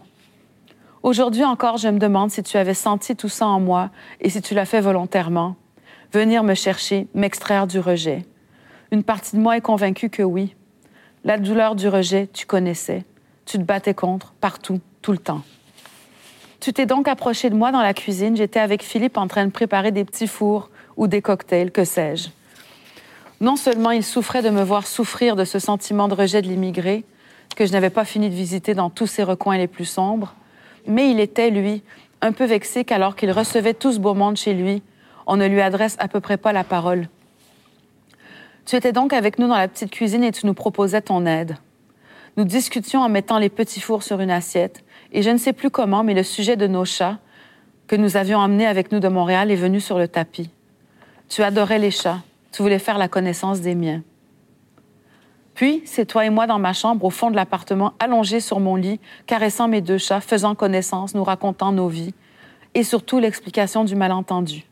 [1.02, 4.40] Aujourd'hui encore, je me demande si tu avais senti tout ça en moi et si
[4.40, 5.56] tu l'as fait volontairement.
[6.12, 8.24] Venir me chercher, m'extraire du rejet.
[8.90, 10.54] Une partie de moi est convaincue que oui.
[11.24, 13.04] La douleur du rejet, tu connaissais.
[13.44, 15.42] Tu te battais contre, partout, tout le temps.
[16.64, 18.38] Tu t'es donc approché de moi dans la cuisine.
[18.38, 22.31] J'étais avec Philippe en train de préparer des petits fours ou des cocktails, que sais-je.
[23.42, 27.05] Non seulement il souffrait de me voir souffrir de ce sentiment de rejet de l'immigré,
[27.55, 30.33] que je n'avais pas fini de visiter dans tous ses recoins les plus sombres,
[30.87, 31.83] mais il était, lui,
[32.22, 34.83] un peu vexé qu'alors qu'il recevait tout ce beau monde chez lui,
[35.27, 37.11] on ne lui adresse à peu près pas la parole.
[38.64, 41.59] Tu étais donc avec nous dans la petite cuisine et tu nous proposais ton aide.
[42.38, 44.83] Nous discutions en mettant les petits fours sur une assiette,
[45.14, 47.18] et je ne sais plus comment, mais le sujet de nos chats,
[47.87, 50.50] que nous avions emmenés avec nous de Montréal, est venu sur le tapis.
[51.29, 52.18] Tu adorais les chats,
[52.53, 54.03] tu voulais faire la connaissance des miens.
[55.55, 58.74] Puis, c'est toi et moi dans ma chambre, au fond de l'appartement, allongés sur mon
[58.74, 62.12] lit, caressant mes deux chats, faisant connaissance, nous racontant nos vies,
[62.74, 64.64] et surtout l'explication du malentendu.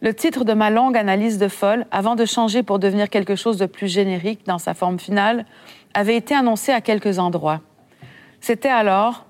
[0.00, 3.56] Le titre de ma longue analyse de folle, avant de changer pour devenir quelque chose
[3.56, 5.44] de plus générique dans sa forme finale,
[5.92, 7.62] avait été annoncé à quelques endroits.
[8.46, 9.24] C'était alors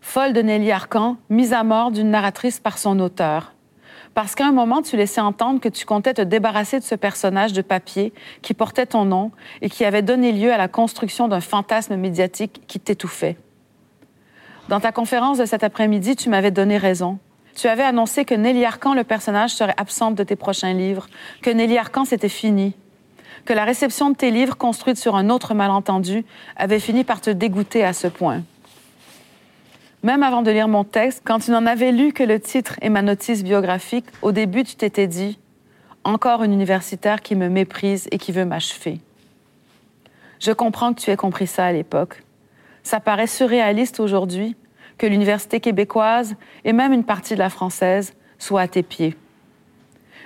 [0.00, 3.52] Folle de Nelly Arcan, mise à mort d'une narratrice par son auteur.
[4.12, 7.52] Parce qu'à un moment, tu laissais entendre que tu comptais te débarrasser de ce personnage
[7.52, 8.12] de papier
[8.42, 12.62] qui portait ton nom et qui avait donné lieu à la construction d'un fantasme médiatique
[12.66, 13.36] qui t'étouffait.
[14.68, 17.20] Dans ta conférence de cet après-midi, tu m'avais donné raison.
[17.54, 21.06] Tu avais annoncé que Nelly Arcan, le personnage, serait absente de tes prochains livres,
[21.40, 22.74] que Nelly Arcan, c'était fini.
[23.44, 26.24] Que la réception de tes livres, construite sur un autre malentendu,
[26.56, 28.42] avait fini par te dégoûter à ce point.
[30.02, 32.88] Même avant de lire mon texte, quand tu n'en avais lu que le titre et
[32.88, 35.38] ma notice biographique, au début, tu t'étais dit
[36.02, 39.00] Encore une universitaire qui me méprise et qui veut m'achever.
[40.40, 42.24] Je comprends que tu aies compris ça à l'époque.
[42.82, 44.56] Ça paraît surréaliste aujourd'hui
[44.98, 49.16] que l'université québécoise et même une partie de la française soient à tes pieds.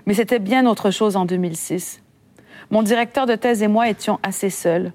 [0.06, 2.00] Mais c'était bien autre chose en 2006.
[2.70, 4.92] Mon directeur de thèse et moi étions assez seuls.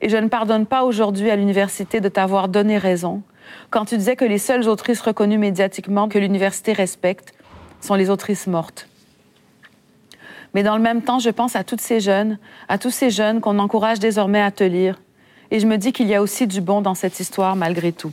[0.00, 3.22] Et je ne pardonne pas aujourd'hui à l'université de t'avoir donné raison
[3.70, 7.32] quand tu disais que les seules autrices reconnues médiatiquement que l'université respecte
[7.80, 8.88] sont les autrices mortes.
[10.54, 12.38] Mais dans le même temps, je pense à toutes ces jeunes,
[12.68, 15.00] à tous ces jeunes qu'on encourage désormais à te lire,
[15.50, 18.12] et je me dis qu'il y a aussi du bon dans cette histoire malgré tout.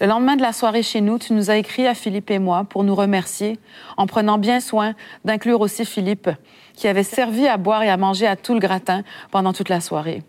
[0.00, 2.64] Le lendemain de la soirée chez nous, tu nous as écrit à Philippe et moi
[2.64, 3.58] pour nous remercier,
[3.96, 6.28] en prenant bien soin d'inclure aussi Philippe,
[6.74, 9.80] qui avait servi à boire et à manger à tout le gratin pendant toute la
[9.80, 10.22] soirée.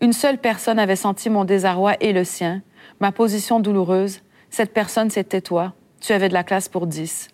[0.00, 2.62] Une seule personne avait senti mon désarroi et le sien,
[3.00, 4.20] ma position douloureuse.
[4.50, 5.72] Cette personne, c'était toi.
[6.00, 7.28] Tu avais de la classe pour dix.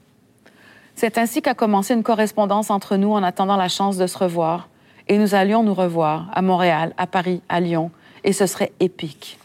[0.95, 4.69] C'est ainsi qu'a commencé une correspondance entre nous en attendant la chance de se revoir.
[5.09, 7.91] Et nous allions nous revoir à Montréal, à Paris, à Lyon,
[8.23, 9.39] et ce serait épique.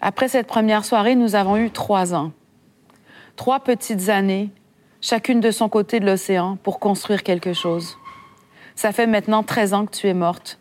[0.00, 2.32] Après cette première soirée, nous avons eu trois ans.
[3.36, 4.50] Trois petites années,
[5.00, 7.96] chacune de son côté de l'océan, pour construire quelque chose.
[8.74, 10.58] Ça fait maintenant 13 ans que tu es morte.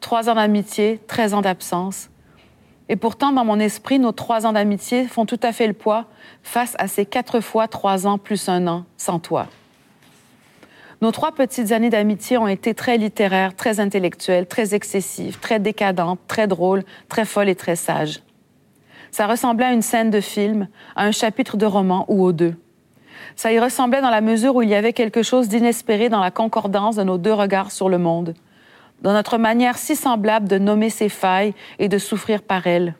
[0.00, 2.10] Trois ans d'amitié, 13 ans d'absence.
[2.88, 6.06] Et pourtant, dans mon esprit, nos trois ans d'amitié font tout à fait le poids
[6.42, 9.46] face à ces quatre fois trois ans plus un an sans toi.
[11.00, 16.20] Nos trois petites années d'amitié ont été très littéraires, très intellectuelles, très excessives, très décadentes,
[16.28, 18.22] très drôles, très folles et très sages.
[19.10, 22.54] Ça ressemblait à une scène de film, à un chapitre de roman ou aux deux.
[23.36, 26.30] Ça y ressemblait dans la mesure où il y avait quelque chose d'inespéré dans la
[26.30, 28.34] concordance de nos deux regards sur le monde,
[29.02, 32.94] dans notre manière si semblable de nommer ses failles et de souffrir par elles,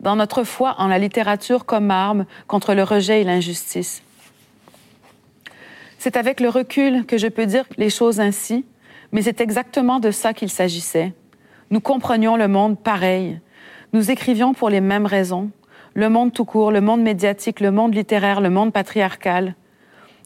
[0.00, 4.02] dans notre foi en la littérature comme arme contre le rejet et l'injustice.
[5.98, 8.66] C'est avec le recul que je peux dire les choses ainsi,
[9.12, 11.14] mais c'est exactement de ça qu'il s'agissait.
[11.70, 13.40] Nous comprenions le monde pareil.
[13.92, 15.50] Nous écrivions pour les mêmes raisons.
[15.94, 19.54] Le monde tout court, le monde médiatique, le monde littéraire, le monde patriarcal.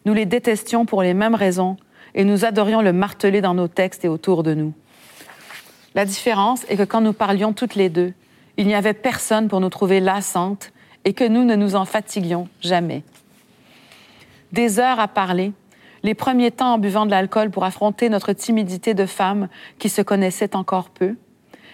[0.07, 1.77] Nous les détestions pour les mêmes raisons
[2.15, 4.73] et nous adorions le marteler dans nos textes et autour de nous.
[5.95, 8.15] La différence est que quand nous parlions toutes les deux,
[8.57, 10.73] il n'y avait personne pour nous trouver lassantes
[11.05, 13.03] et que nous ne nous en fatiguions jamais.
[14.53, 15.53] Des heures à parler,
[16.03, 20.01] les premiers temps en buvant de l'alcool pour affronter notre timidité de femme qui se
[20.01, 21.17] connaissait encore peu,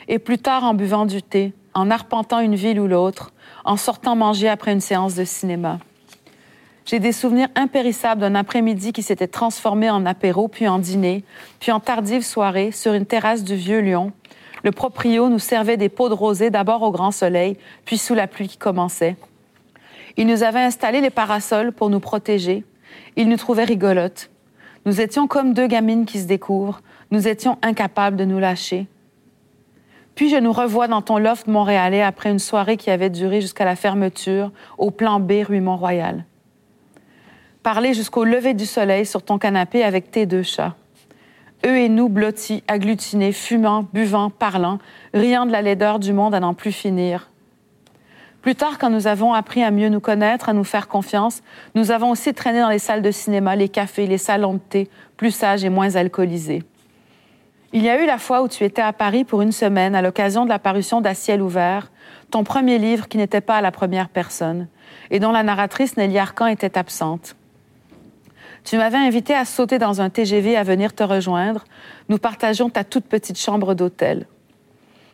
[0.08, 3.32] et plus tard en buvant du thé, en arpentant une ville ou l'autre,
[3.64, 5.78] en sortant manger après une séance de cinéma.
[6.86, 11.24] J'ai des souvenirs impérissables d'un après-midi qui s'était transformé en apéro, puis en dîner,
[11.58, 14.12] puis en tardive soirée sur une terrasse du Vieux Lyon.
[14.62, 18.26] Le proprio nous servait des pots de rosée d'abord au grand soleil, puis sous la
[18.26, 19.16] pluie qui commençait.
[20.16, 22.64] Il nous avait installé les parasols pour nous protéger.
[23.16, 24.30] Il nous trouvait rigolotes.
[24.86, 26.82] Nous étions comme deux gamines qui se découvrent.
[27.10, 28.86] Nous étions incapables de nous lâcher.
[30.14, 33.64] Puis je nous revois dans ton loft montréalais après une soirée qui avait duré jusqu'à
[33.64, 36.24] la fermeture au plan B rue Mont-Royal
[37.64, 40.76] parler jusqu'au lever du soleil sur ton canapé avec tes deux chats.
[41.66, 44.78] Eux et nous blottis, agglutinés, fumant, buvant, parlant,
[45.14, 47.30] riant de la laideur du monde à n'en plus finir.
[48.42, 51.42] Plus tard, quand nous avons appris à mieux nous connaître, à nous faire confiance,
[51.74, 54.90] nous avons aussi traîné dans les salles de cinéma, les cafés, les salons de thé,
[55.16, 56.62] plus sages et moins alcoolisés.
[57.76, 60.00] Il y a eu la fois où tu étais à Paris pour une semaine à
[60.00, 61.90] l'occasion de la parution ciel ouvert,
[62.30, 64.68] ton premier livre qui n'était pas à la première personne,
[65.10, 67.34] et dont la narratrice Nelly Arcan était absente.
[68.62, 71.64] Tu m'avais invité à sauter dans un TGV à venir te rejoindre.
[72.08, 74.28] Nous partagions ta toute petite chambre d'hôtel.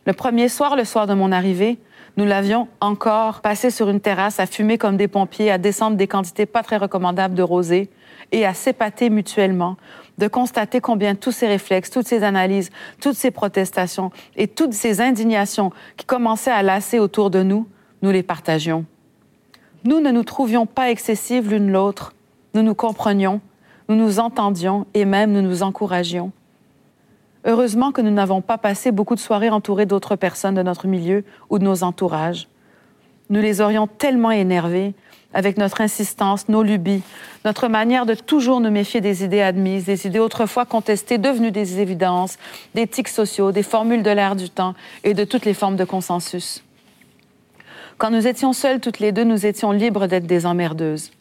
[0.05, 1.79] Le premier soir, le soir de mon arrivée,
[2.15, 6.07] nous l'avions encore passé sur une terrasse à fumer comme des pompiers, à descendre des
[6.07, 7.89] quantités pas très recommandables de rosée
[8.31, 9.77] et à s'épater mutuellement,
[10.21, 12.69] de constater combien tous ces réflexes, toutes ces analyses,
[13.01, 17.67] toutes ces protestations et toutes ces indignations qui commençaient à lasser autour de nous,
[18.03, 18.85] nous les partagions.
[19.83, 22.13] Nous ne nous trouvions pas excessives l'une l'autre,
[22.53, 23.41] nous nous comprenions,
[23.89, 26.31] nous nous entendions et même nous nous encouragions.
[27.43, 31.23] Heureusement que nous n'avons pas passé beaucoup de soirées entourées d'autres personnes de notre milieu
[31.49, 32.47] ou de nos entourages.
[33.31, 34.93] Nous les aurions tellement énervés
[35.33, 37.03] avec notre insistance, nos lubies,
[37.45, 41.79] notre manière de toujours nous méfier des idées admises, des idées autrefois contestées, devenues des
[41.79, 42.37] évidences,
[42.75, 45.85] des tics sociaux, des formules de l'air du temps et de toutes les formes de
[45.85, 46.63] consensus.
[47.97, 51.11] Quand nous étions seules toutes les deux, nous étions libres d'être des emmerdeuses.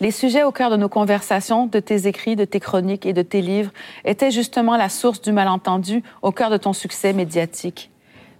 [0.00, 3.22] Les sujets au cœur de nos conversations, de tes écrits, de tes chroniques et de
[3.22, 3.70] tes livres
[4.04, 7.88] étaient justement la source du malentendu au cœur de ton succès médiatique.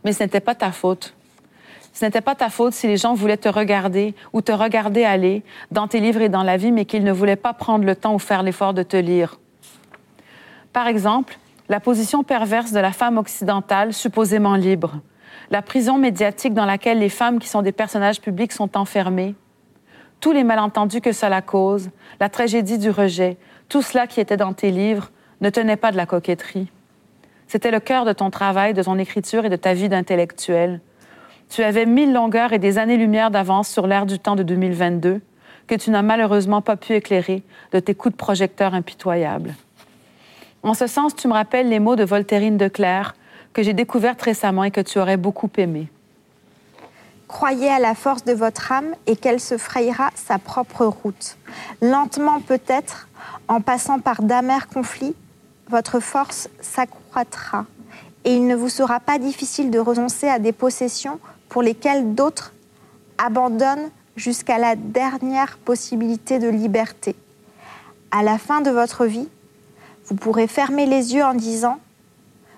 [0.04, 1.14] Mais ce n'était pas ta faute.
[1.92, 5.42] Ce n'était pas ta faute si les gens voulaient te regarder ou te regarder aller
[5.70, 8.14] dans tes livres et dans la vie, mais qu'ils ne voulaient pas prendre le temps
[8.14, 9.38] ou faire l'effort de te lire.
[10.72, 15.00] Par exemple, la position perverse de la femme occidentale supposément libre,
[15.50, 19.34] la prison médiatique dans laquelle les femmes qui sont des personnages publics sont enfermées,
[20.20, 23.36] tous les malentendus que cela cause, la tragédie du rejet,
[23.68, 26.70] tout cela qui était dans tes livres ne tenait pas de la coquetterie.
[27.48, 30.80] C'était le cœur de ton travail, de ton écriture et de ta vie d'intellectuel.
[31.52, 35.20] Tu avais mille longueurs et des années-lumière d'avance sur l'ère du temps de 2022
[35.66, 39.54] que tu n'as malheureusement pas pu éclairer de tes coups de projecteur impitoyables.
[40.62, 43.14] En ce sens, tu me rappelles les mots de Voltairine de Clerc
[43.52, 45.88] que j'ai découvertes récemment et que tu aurais beaucoup aimé.
[47.28, 51.36] Croyez à la force de votre âme et qu'elle se frayera sa propre route.
[51.82, 53.08] Lentement peut-être,
[53.48, 55.14] en passant par d'amers conflits,
[55.68, 57.66] votre force s'accroîtra
[58.24, 61.18] et il ne vous sera pas difficile de renoncer à des possessions
[61.52, 62.54] pour lesquelles d'autres
[63.18, 67.14] abandonnent jusqu'à la dernière possibilité de liberté.
[68.10, 69.28] À la fin de votre vie,
[70.06, 71.74] vous pourrez fermer les yeux en disant⁇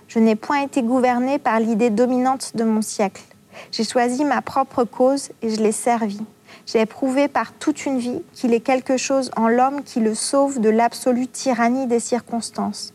[0.07, 3.25] Je n'ai point été gouverné par l'idée dominante de mon siècle.
[3.73, 6.25] J'ai choisi ma propre cause et je l'ai servie.
[6.65, 10.61] J'ai éprouvé par toute une vie qu'il est quelque chose en l'homme qui le sauve
[10.61, 12.95] de l'absolue tyrannie des circonstances,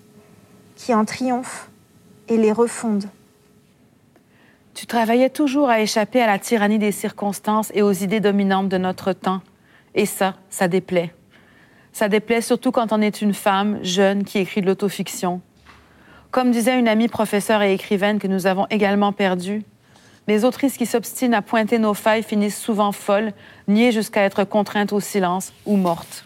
[0.77, 1.69] qui en triomphe
[2.29, 3.09] et les refonde.
[4.79, 8.77] Tu travaillais toujours à échapper à la tyrannie des circonstances et aux idées dominantes de
[8.77, 9.41] notre temps.
[9.93, 11.13] Et ça, ça déplaît.
[11.91, 15.41] Ça déplaît surtout quand on est une femme jeune qui écrit de l'autofiction.
[16.31, 19.63] Comme disait une amie professeure et écrivaine que nous avons également perdue,
[20.29, 23.33] les autrices qui s'obstinent à pointer nos failles finissent souvent folles,
[23.67, 26.25] niées jusqu'à être contraintes au silence ou mortes.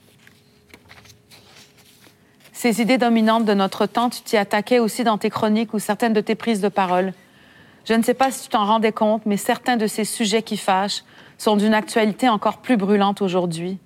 [2.52, 6.13] Ces idées dominantes de notre temps, tu t'y attaquais aussi dans tes chroniques ou certaines
[6.13, 7.13] de tes prises de parole.
[7.86, 10.58] Je ne sais pas si tu t'en rendais compte, mais certains de ces sujets qui
[10.58, 11.04] fâchent
[11.38, 13.78] sont d'une actualité encore plus brûlante aujourd'hui.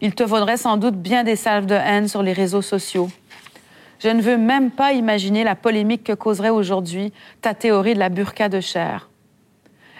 [0.00, 3.10] Il te vaudrait sans doute bien des salves de haine sur les réseaux sociaux.
[3.98, 8.08] Je ne veux même pas imaginer la polémique que causerait aujourd'hui ta théorie de la
[8.08, 9.08] burqa de chair.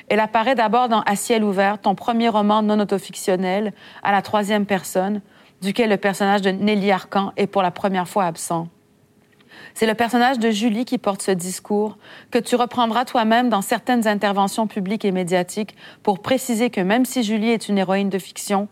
[0.09, 3.73] Elle apparaît d'abord dans À ciel ouvert, ton premier roman non autofictionnel,
[4.03, 5.21] à la troisième personne,
[5.63, 8.69] duquel le personnage de Nelly Arcan est pour la première fois absent.
[9.79, 11.99] C'est le personnage de Julie qui porte ce discours,
[12.31, 17.23] que tu reprendras toi-même dans certaines interventions publiques et médiatiques pour préciser que même si
[17.23, 18.69] Julie est une héroïne de fiction,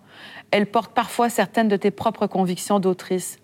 [0.50, 3.36] elle porte parfois certaines de tes propres convictions d'autrice.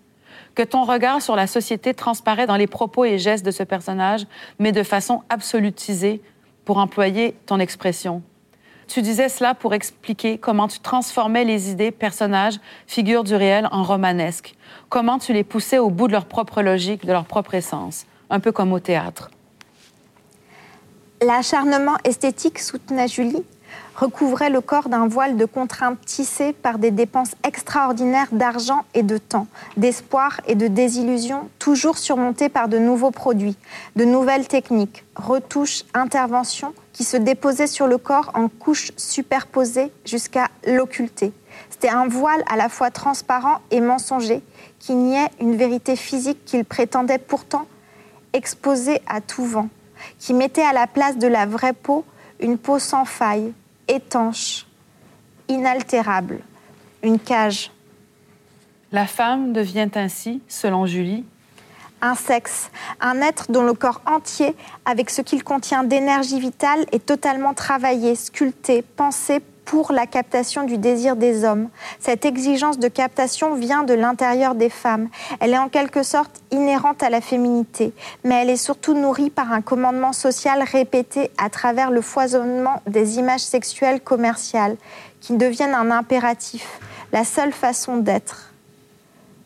[0.55, 4.25] Que ton regard sur la société transparaît dans les propos et gestes de ce personnage,
[4.57, 6.23] mais de façon absolutisée,
[6.65, 8.23] pour employer ton expression.
[8.93, 13.83] Tu disais cela pour expliquer comment tu transformais les idées, personnages, figures du réel en
[13.83, 14.53] romanesques,
[14.89, 18.41] comment tu les poussais au bout de leur propre logique, de leur propre essence, un
[18.41, 19.31] peu comme au théâtre.
[21.25, 23.45] L'acharnement esthétique, soutenait Julie,
[24.01, 29.19] recouvrait le corps d'un voile de contraintes tissées par des dépenses extraordinaires d'argent et de
[29.19, 29.45] temps,
[29.77, 33.55] d'espoir et de désillusion, toujours surmontées par de nouveaux produits,
[33.95, 40.47] de nouvelles techniques, retouches, interventions qui se déposaient sur le corps en couches superposées jusqu'à
[40.65, 41.31] l'occulter.
[41.69, 44.41] C'était un voile à la fois transparent et mensonger
[44.79, 47.67] qui niait une vérité physique qu'il prétendait pourtant
[48.33, 49.69] exposer à tout vent,
[50.17, 52.03] qui mettait à la place de la vraie peau
[52.39, 53.53] une peau sans faille,
[53.87, 54.65] étanche,
[55.47, 56.39] inaltérable,
[57.03, 57.71] une cage.
[58.91, 61.25] La femme devient ainsi, selon Julie,
[62.01, 67.05] un sexe, un être dont le corps entier, avec ce qu'il contient d'énergie vitale, est
[67.05, 69.41] totalement travaillé, sculpté, pensé
[69.71, 71.69] pour la captation du désir des hommes.
[72.01, 75.07] Cette exigence de captation vient de l'intérieur des femmes.
[75.39, 77.93] Elle est en quelque sorte inhérente à la féminité,
[78.25, 83.17] mais elle est surtout nourrie par un commandement social répété à travers le foisonnement des
[83.17, 84.75] images sexuelles commerciales,
[85.21, 86.81] qui deviennent un impératif,
[87.13, 88.50] la seule façon d'être.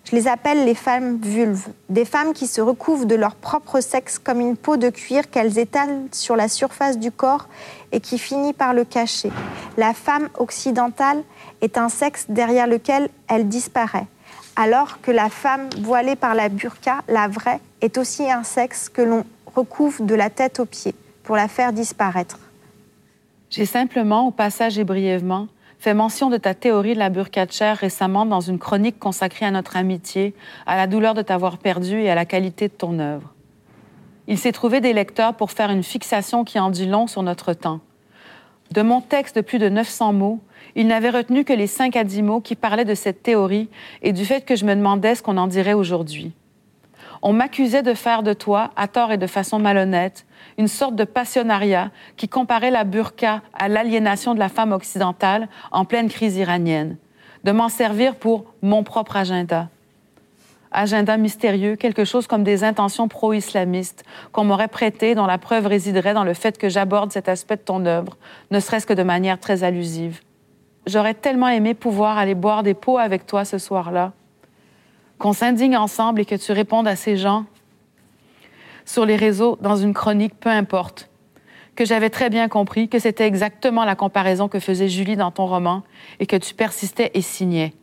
[0.05, 4.19] Je les appelle les femmes vulves, des femmes qui se recouvrent de leur propre sexe
[4.19, 7.47] comme une peau de cuir qu'elles étalent sur la surface du corps
[7.91, 9.31] et qui finit par le cacher.
[9.77, 11.23] La femme occidentale
[11.61, 14.05] est un sexe derrière lequel elle disparaît,
[14.55, 19.01] alors que la femme voilée par la burqa, la vraie, est aussi un sexe que
[19.01, 19.25] l'on
[19.55, 22.37] recouvre de la tête aux pieds pour la faire disparaître.
[23.49, 25.47] J'ai simplement, au passage et brièvement,
[25.85, 27.11] fait mention de ta théorie de la
[27.47, 30.33] chair récemment dans une chronique consacrée à notre amitié,
[30.65, 33.35] à la douleur de t'avoir perdu et à la qualité de ton œuvre.
[34.27, 37.53] Il s'est trouvé des lecteurs pour faire une fixation qui en dit long sur notre
[37.53, 37.81] temps.
[38.71, 40.39] De mon texte de plus de 900 mots,
[40.73, 43.69] il n'avait retenu que les cinq à dix mots qui parlaient de cette théorie
[44.01, 46.33] et du fait que je me demandais ce qu'on en dirait aujourd'hui.
[47.27, 50.27] On m'accusait de faire de toi, à tort et de façon malhonnête,
[50.59, 55.85] une sorte de passionnariat qui comparait la burqa à l'aliénation de la femme occidentale en
[55.85, 56.97] pleine crise iranienne,
[57.43, 59.69] de m'en servir pour mon propre agenda.
[60.71, 66.13] Agenda mystérieux, quelque chose comme des intentions pro-islamistes qu'on m'aurait prêté, dont la preuve résiderait
[66.13, 68.17] dans le fait que j'aborde cet aspect de ton œuvre,
[68.51, 70.21] ne serait-ce que de manière très allusive.
[70.85, 74.13] J'aurais tellement aimé pouvoir aller boire des pots avec toi ce soir-là,
[75.17, 77.45] qu'on s'indigne ensemble et que tu répondes à ces gens
[78.85, 81.09] sur les réseaux dans une chronique, peu importe,
[81.75, 85.45] que j'avais très bien compris que c'était exactement la comparaison que faisait Julie dans ton
[85.45, 85.83] roman
[86.19, 87.73] et que tu persistais et signais.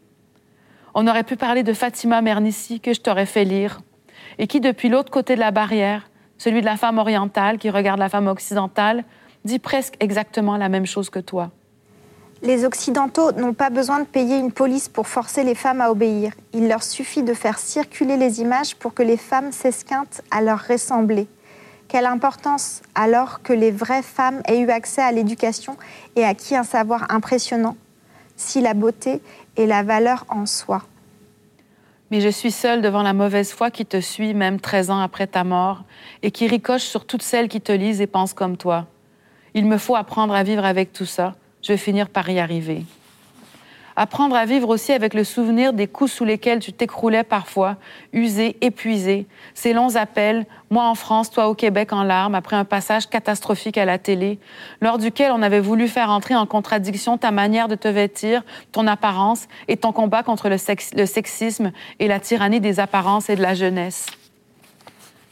[0.94, 3.80] On aurait pu parler de Fatima Mernissi que je t'aurais fait lire
[4.38, 6.08] et qui, depuis l'autre côté de la barrière,
[6.38, 9.04] celui de la femme orientale qui regarde la femme occidentale,
[9.44, 11.50] dit presque exactement la même chose que toi.
[12.44, 16.32] Les Occidentaux n'ont pas besoin de payer une police pour forcer les femmes à obéir.
[16.52, 20.66] Il leur suffit de faire circuler les images pour que les femmes s'esquintent à leur
[20.66, 21.28] ressembler.
[21.86, 25.76] Quelle importance alors que les vraies femmes aient eu accès à l'éducation
[26.16, 27.76] et acquis un savoir impressionnant,
[28.34, 29.22] si la beauté
[29.56, 30.82] est la valeur en soi?
[32.10, 35.28] Mais je suis seule devant la mauvaise foi qui te suit même 13 ans après
[35.28, 35.84] ta mort
[36.24, 38.86] et qui ricoche sur toutes celles qui te lisent et pensent comme toi.
[39.54, 42.84] Il me faut apprendre à vivre avec tout ça je vais finir par y arriver.
[43.94, 47.76] Apprendre à vivre aussi avec le souvenir des coups sous lesquels tu t'écroulais parfois,
[48.14, 49.26] usé, épuisé.
[49.52, 53.76] Ces longs appels, moi en France, toi au Québec en larmes, après un passage catastrophique
[53.76, 54.38] à la télé,
[54.80, 58.86] lors duquel on avait voulu faire entrer en contradiction ta manière de te vêtir, ton
[58.86, 63.54] apparence et ton combat contre le, sexisme et la tyrannie des apparences et de la
[63.54, 64.06] jeunesse.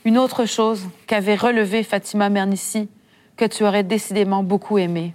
[0.04, 2.88] Une autre chose qu'avait relevé Fatima Mernissi,
[3.38, 5.14] que tu aurais décidément beaucoup aimé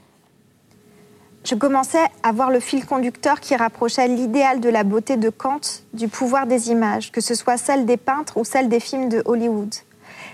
[1.46, 5.62] je commençais à voir le fil conducteur qui rapprochait l'idéal de la beauté de Kant
[5.94, 9.22] du pouvoir des images, que ce soit celle des peintres ou celle des films de
[9.26, 9.74] Hollywood.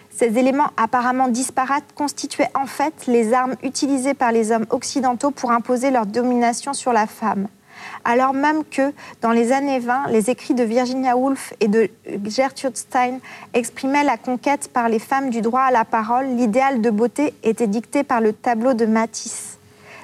[0.09, 5.51] Ces éléments apparemment disparates constituaient en fait les armes utilisées par les hommes occidentaux pour
[5.51, 7.47] imposer leur domination sur la femme.
[8.05, 11.89] Alors même que, dans les années 20, les écrits de Virginia Woolf et de
[12.25, 13.17] Gertrude Stein
[13.53, 17.67] exprimaient la conquête par les femmes du droit à la parole, l'idéal de beauté était
[17.67, 19.57] dicté par le tableau de Matisse.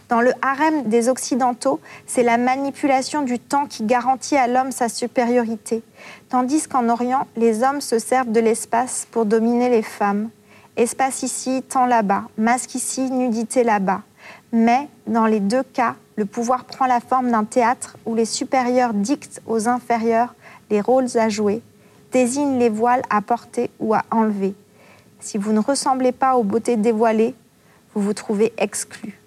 [0.10, 4.88] Dans le harem des Occidentaux, c'est la manipulation du temps qui garantit à l'homme sa
[4.88, 5.84] supériorité,
[6.30, 10.30] tandis qu'en Orient, les hommes se servent de l'espace pour dominer les femmes.
[10.78, 14.02] Espace ici, temps là-bas, masque ici, nudité là-bas.
[14.54, 18.94] Mais, dans les deux cas, le pouvoir prend la forme d'un théâtre où les supérieurs
[18.94, 20.36] dictent aux inférieurs
[20.70, 21.62] les rôles à jouer,
[22.14, 24.56] désignent les voiles à porter ou à enlever.
[25.20, 27.36] Si vous ne ressemblez pas aux beautés dévoilées,
[27.94, 29.20] vous vous trouvez exclu.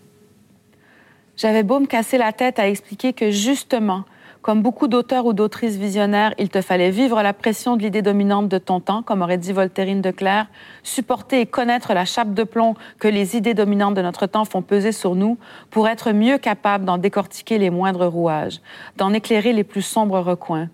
[1.41, 4.05] J'avais beau me casser la tête à expliquer que justement,
[4.43, 8.51] comme beaucoup d'auteurs ou d'autrices visionnaires, il te fallait vivre la pression de l'idée dominante
[8.51, 10.49] de ton temps, comme aurait dit Voltairine de Clerc,
[10.83, 14.61] supporter et connaître la chape de plomb que les idées dominantes de notre temps font
[14.61, 15.39] peser sur nous
[15.71, 18.61] pour être mieux capable d'en décortiquer les moindres rouages,
[18.99, 20.69] d'en éclairer les plus sombres recoins.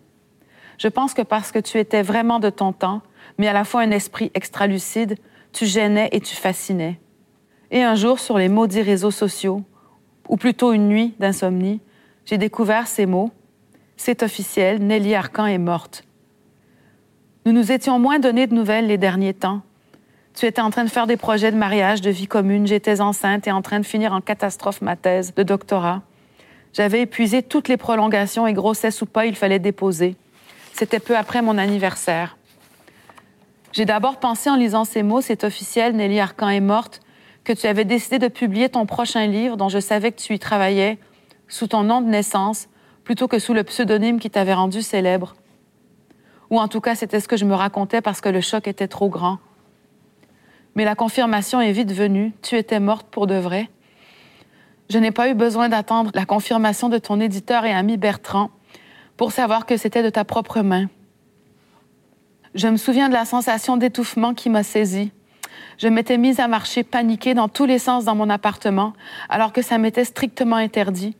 [0.78, 3.02] Je pense que parce que tu étais vraiment de ton temps,
[3.38, 5.16] mais à la fois un esprit extra-lucide,
[5.52, 6.98] tu gênais et tu fascinais.
[7.70, 9.62] Et un jour, sur les maudits réseaux sociaux,
[10.28, 11.80] ou plutôt une nuit d'insomnie,
[12.24, 13.30] j'ai découvert ces mots.
[13.96, 16.04] C'est officiel, Nelly Arcan est morte.
[17.44, 19.62] Nous nous étions moins donné de nouvelles les derniers temps.
[20.34, 23.46] Tu étais en train de faire des projets de mariage, de vie commune, j'étais enceinte
[23.46, 26.02] et en train de finir en catastrophe ma thèse de doctorat.
[26.74, 30.16] J'avais épuisé toutes les prolongations et grossesse ou pas, il fallait déposer.
[30.74, 32.36] C'était peu après mon anniversaire.
[33.72, 37.00] J'ai d'abord pensé en lisant ces mots, c'est officiel, Nelly Arcan est morte,
[37.46, 40.38] que tu avais décidé de publier ton prochain livre dont je savais que tu y
[40.38, 40.98] travaillais
[41.46, 42.68] sous ton nom de naissance
[43.04, 45.36] plutôt que sous le pseudonyme qui t'avait rendu célèbre.
[46.50, 48.88] Ou en tout cas, c'était ce que je me racontais parce que le choc était
[48.88, 49.38] trop grand.
[50.74, 53.70] Mais la confirmation est vite venue, tu étais morte pour de vrai.
[54.90, 58.50] Je n'ai pas eu besoin d'attendre la confirmation de ton éditeur et ami Bertrand
[59.16, 60.88] pour savoir que c'était de ta propre main.
[62.56, 65.12] Je me souviens de la sensation d'étouffement qui m'a saisie
[65.78, 68.92] je m'étais mise à marcher paniquée dans tous les sens dans mon appartement,
[69.28, 71.16] alors que ça m'était strictement interdit.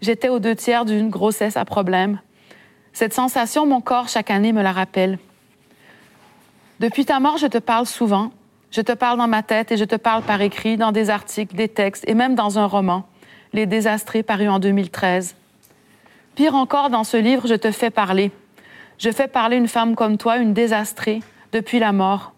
[0.00, 2.20] J'étais aux deux tiers d'une grossesse à problème.
[2.92, 5.18] Cette sensation, mon corps, chaque année, me la rappelle.
[6.80, 8.30] Depuis ta mort, je te parle souvent.
[8.70, 11.54] Je te parle dans ma tête et je te parle par écrit, dans des articles,
[11.54, 13.06] des textes et même dans un roman,
[13.52, 15.34] Les Désastrés, paru en 2013.
[16.36, 18.30] Pire encore, dans ce livre, je te fais parler.
[18.98, 21.20] Je fais parler une femme comme toi, une désastrée,
[21.52, 22.32] depuis la mort.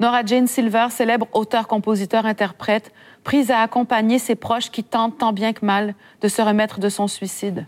[0.00, 2.92] Nora Jane Silver, célèbre auteur, compositeur, interprète,
[3.24, 6.88] prise à accompagner ses proches qui tentent tant bien que mal de se remettre de
[6.88, 7.66] son suicide.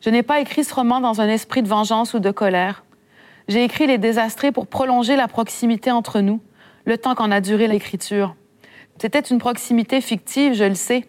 [0.00, 2.84] Je n'ai pas écrit ce roman dans un esprit de vengeance ou de colère.
[3.46, 6.40] J'ai écrit Les Désastrés pour prolonger la proximité entre nous,
[6.84, 8.34] le temps qu'en a duré l'écriture.
[8.98, 11.08] C'était une proximité fictive, je le sais,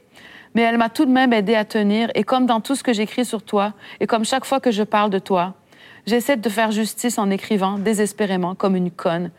[0.53, 2.93] mais elle m'a tout de même aidé à tenir, et comme dans tout ce que
[2.93, 5.55] j'écris sur toi, et comme chaque fois que je parle de toi,
[6.05, 9.31] j'essaie de faire justice en écrivant désespérément comme une conne.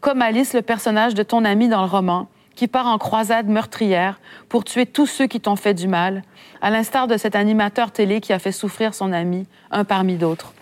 [0.00, 4.20] Comme Alice, le personnage de ton ami dans le roman, qui part en croisade meurtrière
[4.48, 6.22] pour tuer tous ceux qui t'ont fait du mal,
[6.62, 10.52] à l'instar de cet animateur télé qui a fait souffrir son ami, un parmi d'autres.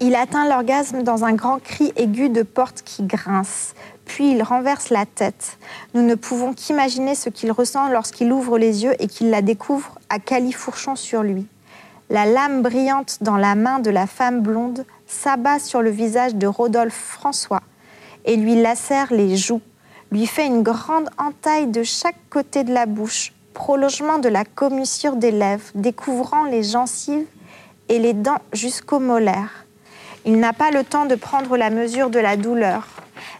[0.00, 3.74] Il atteint l'orgasme dans un grand cri aigu de porte qui grince,
[4.04, 5.56] puis il renverse la tête.
[5.94, 9.94] Nous ne pouvons qu'imaginer ce qu'il ressent lorsqu'il ouvre les yeux et qu'il la découvre
[10.10, 11.46] à califourchon sur lui.
[12.10, 16.48] La lame brillante dans la main de la femme blonde s'abat sur le visage de
[16.48, 17.62] Rodolphe François
[18.26, 19.62] et lui lacère les joues
[20.12, 25.16] lui fait une grande entaille de chaque côté de la bouche, prolongement de la commissure
[25.16, 27.26] des lèvres, découvrant les gencives
[27.88, 29.64] et les dents jusqu'aux molaires.
[30.24, 32.86] Il n'a pas le temps de prendre la mesure de la douleur,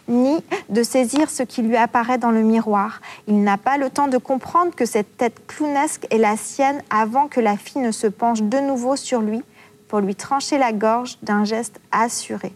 [0.07, 0.37] ni
[0.69, 3.01] de saisir ce qui lui apparaît dans le miroir.
[3.27, 7.27] Il n'a pas le temps de comprendre que cette tête clownesque est la sienne avant
[7.27, 9.41] que la fille ne se penche de nouveau sur lui
[9.89, 12.53] pour lui trancher la gorge d'un geste assuré.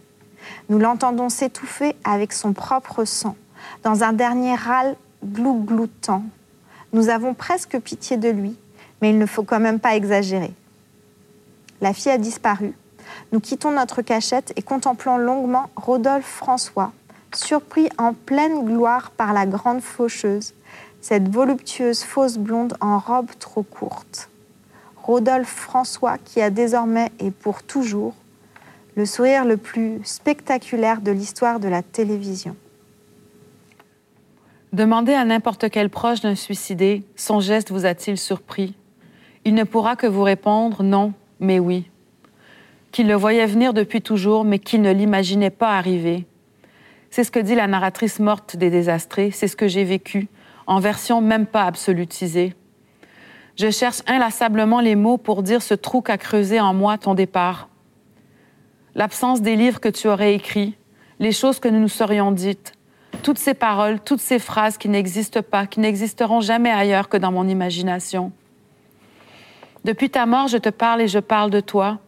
[0.68, 3.36] Nous l'entendons s'étouffer avec son propre sang
[3.82, 6.22] dans un dernier râle glou-gloutant.
[6.92, 8.56] Nous avons presque pitié de lui,
[9.00, 10.52] mais il ne faut quand même pas exagérer.
[11.80, 12.74] La fille a disparu.
[13.32, 16.92] Nous quittons notre cachette et contemplons longuement Rodolphe François,
[17.34, 20.54] surpris en pleine gloire par la grande faucheuse,
[21.00, 24.28] cette voluptueuse fausse blonde en robe trop courte.
[25.02, 28.14] Rodolphe François qui a désormais et pour toujours
[28.94, 32.56] le sourire le plus spectaculaire de l'histoire de la télévision.
[34.72, 38.74] Demandez à n'importe quel proche d'un suicidé, son geste vous a-t-il surpris?
[39.44, 41.90] Il ne pourra que vous répondre non, mais oui.
[42.90, 46.26] Qu'il le voyait venir depuis toujours, mais qu'il ne l'imaginait pas arriver.
[47.10, 50.28] C'est ce que dit la narratrice morte des désastrés, c'est ce que j'ai vécu,
[50.66, 52.54] en version même pas absolutisée.
[53.56, 57.68] Je cherche inlassablement les mots pour dire ce trou qu'a creusé en moi ton départ.
[58.94, 60.76] L'absence des livres que tu aurais écrits,
[61.18, 62.72] les choses que nous nous serions dites,
[63.22, 67.32] toutes ces paroles, toutes ces phrases qui n'existent pas, qui n'existeront jamais ailleurs que dans
[67.32, 68.32] mon imagination.
[69.84, 71.98] Depuis ta mort, je te parle et je parle de toi,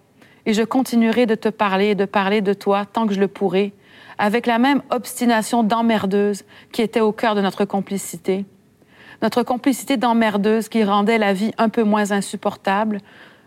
[0.46, 3.28] et je continuerai de te parler et de parler de toi tant que je le
[3.28, 3.72] pourrai,
[4.18, 8.44] avec la même obstination d'emmerdeuse qui était au cœur de notre complicité.
[9.22, 12.98] Notre complicité d'emmerdeuse qui rendait la vie un peu moins insupportable,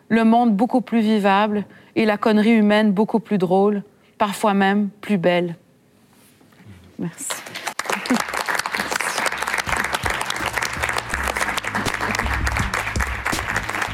[0.10, 3.84] le monde beaucoup plus vivable et la connerie humaine beaucoup plus drôle,
[4.18, 5.55] parfois même plus belle.
[6.99, 7.28] Merci.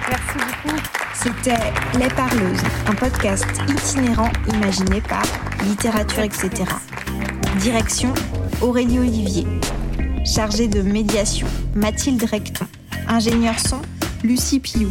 [0.10, 0.78] Merci beaucoup.
[1.14, 5.24] C'était Les Parleuses, un podcast itinérant imaginé par
[5.64, 6.50] Littérature, etc.
[7.60, 8.14] Direction
[8.62, 9.48] Aurélie Olivier.
[10.26, 12.66] Chargée de médiation, Mathilde Recton.
[13.08, 13.82] Ingénieur son,
[14.24, 14.90] Lucie Piou.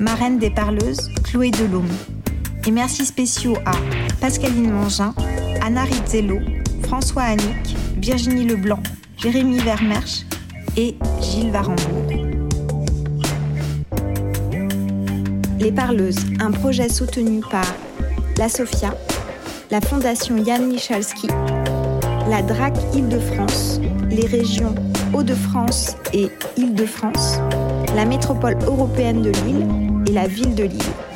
[0.00, 1.86] Marraine des Parleuses, Chloé Delhomme.
[2.66, 3.72] Et merci spéciaux à
[4.20, 5.14] Pascaline Mangin,
[5.62, 6.38] Anna Rizzello,
[6.82, 8.82] François Annick, Virginie Leblanc,
[9.16, 10.26] Jérémy Vermersch
[10.76, 12.06] et Gilles Varembourg.
[15.60, 17.66] Les Parleuses, un projet soutenu par
[18.36, 18.96] la SOFIA,
[19.70, 21.28] la Fondation Yann Michalski,
[22.28, 23.80] la DRAC Île-de-France,
[24.10, 24.74] les régions
[25.14, 27.38] Hauts-de-France et Île-de-France,
[27.94, 29.66] la métropole européenne de Lille
[30.06, 31.11] et la ville de Lille.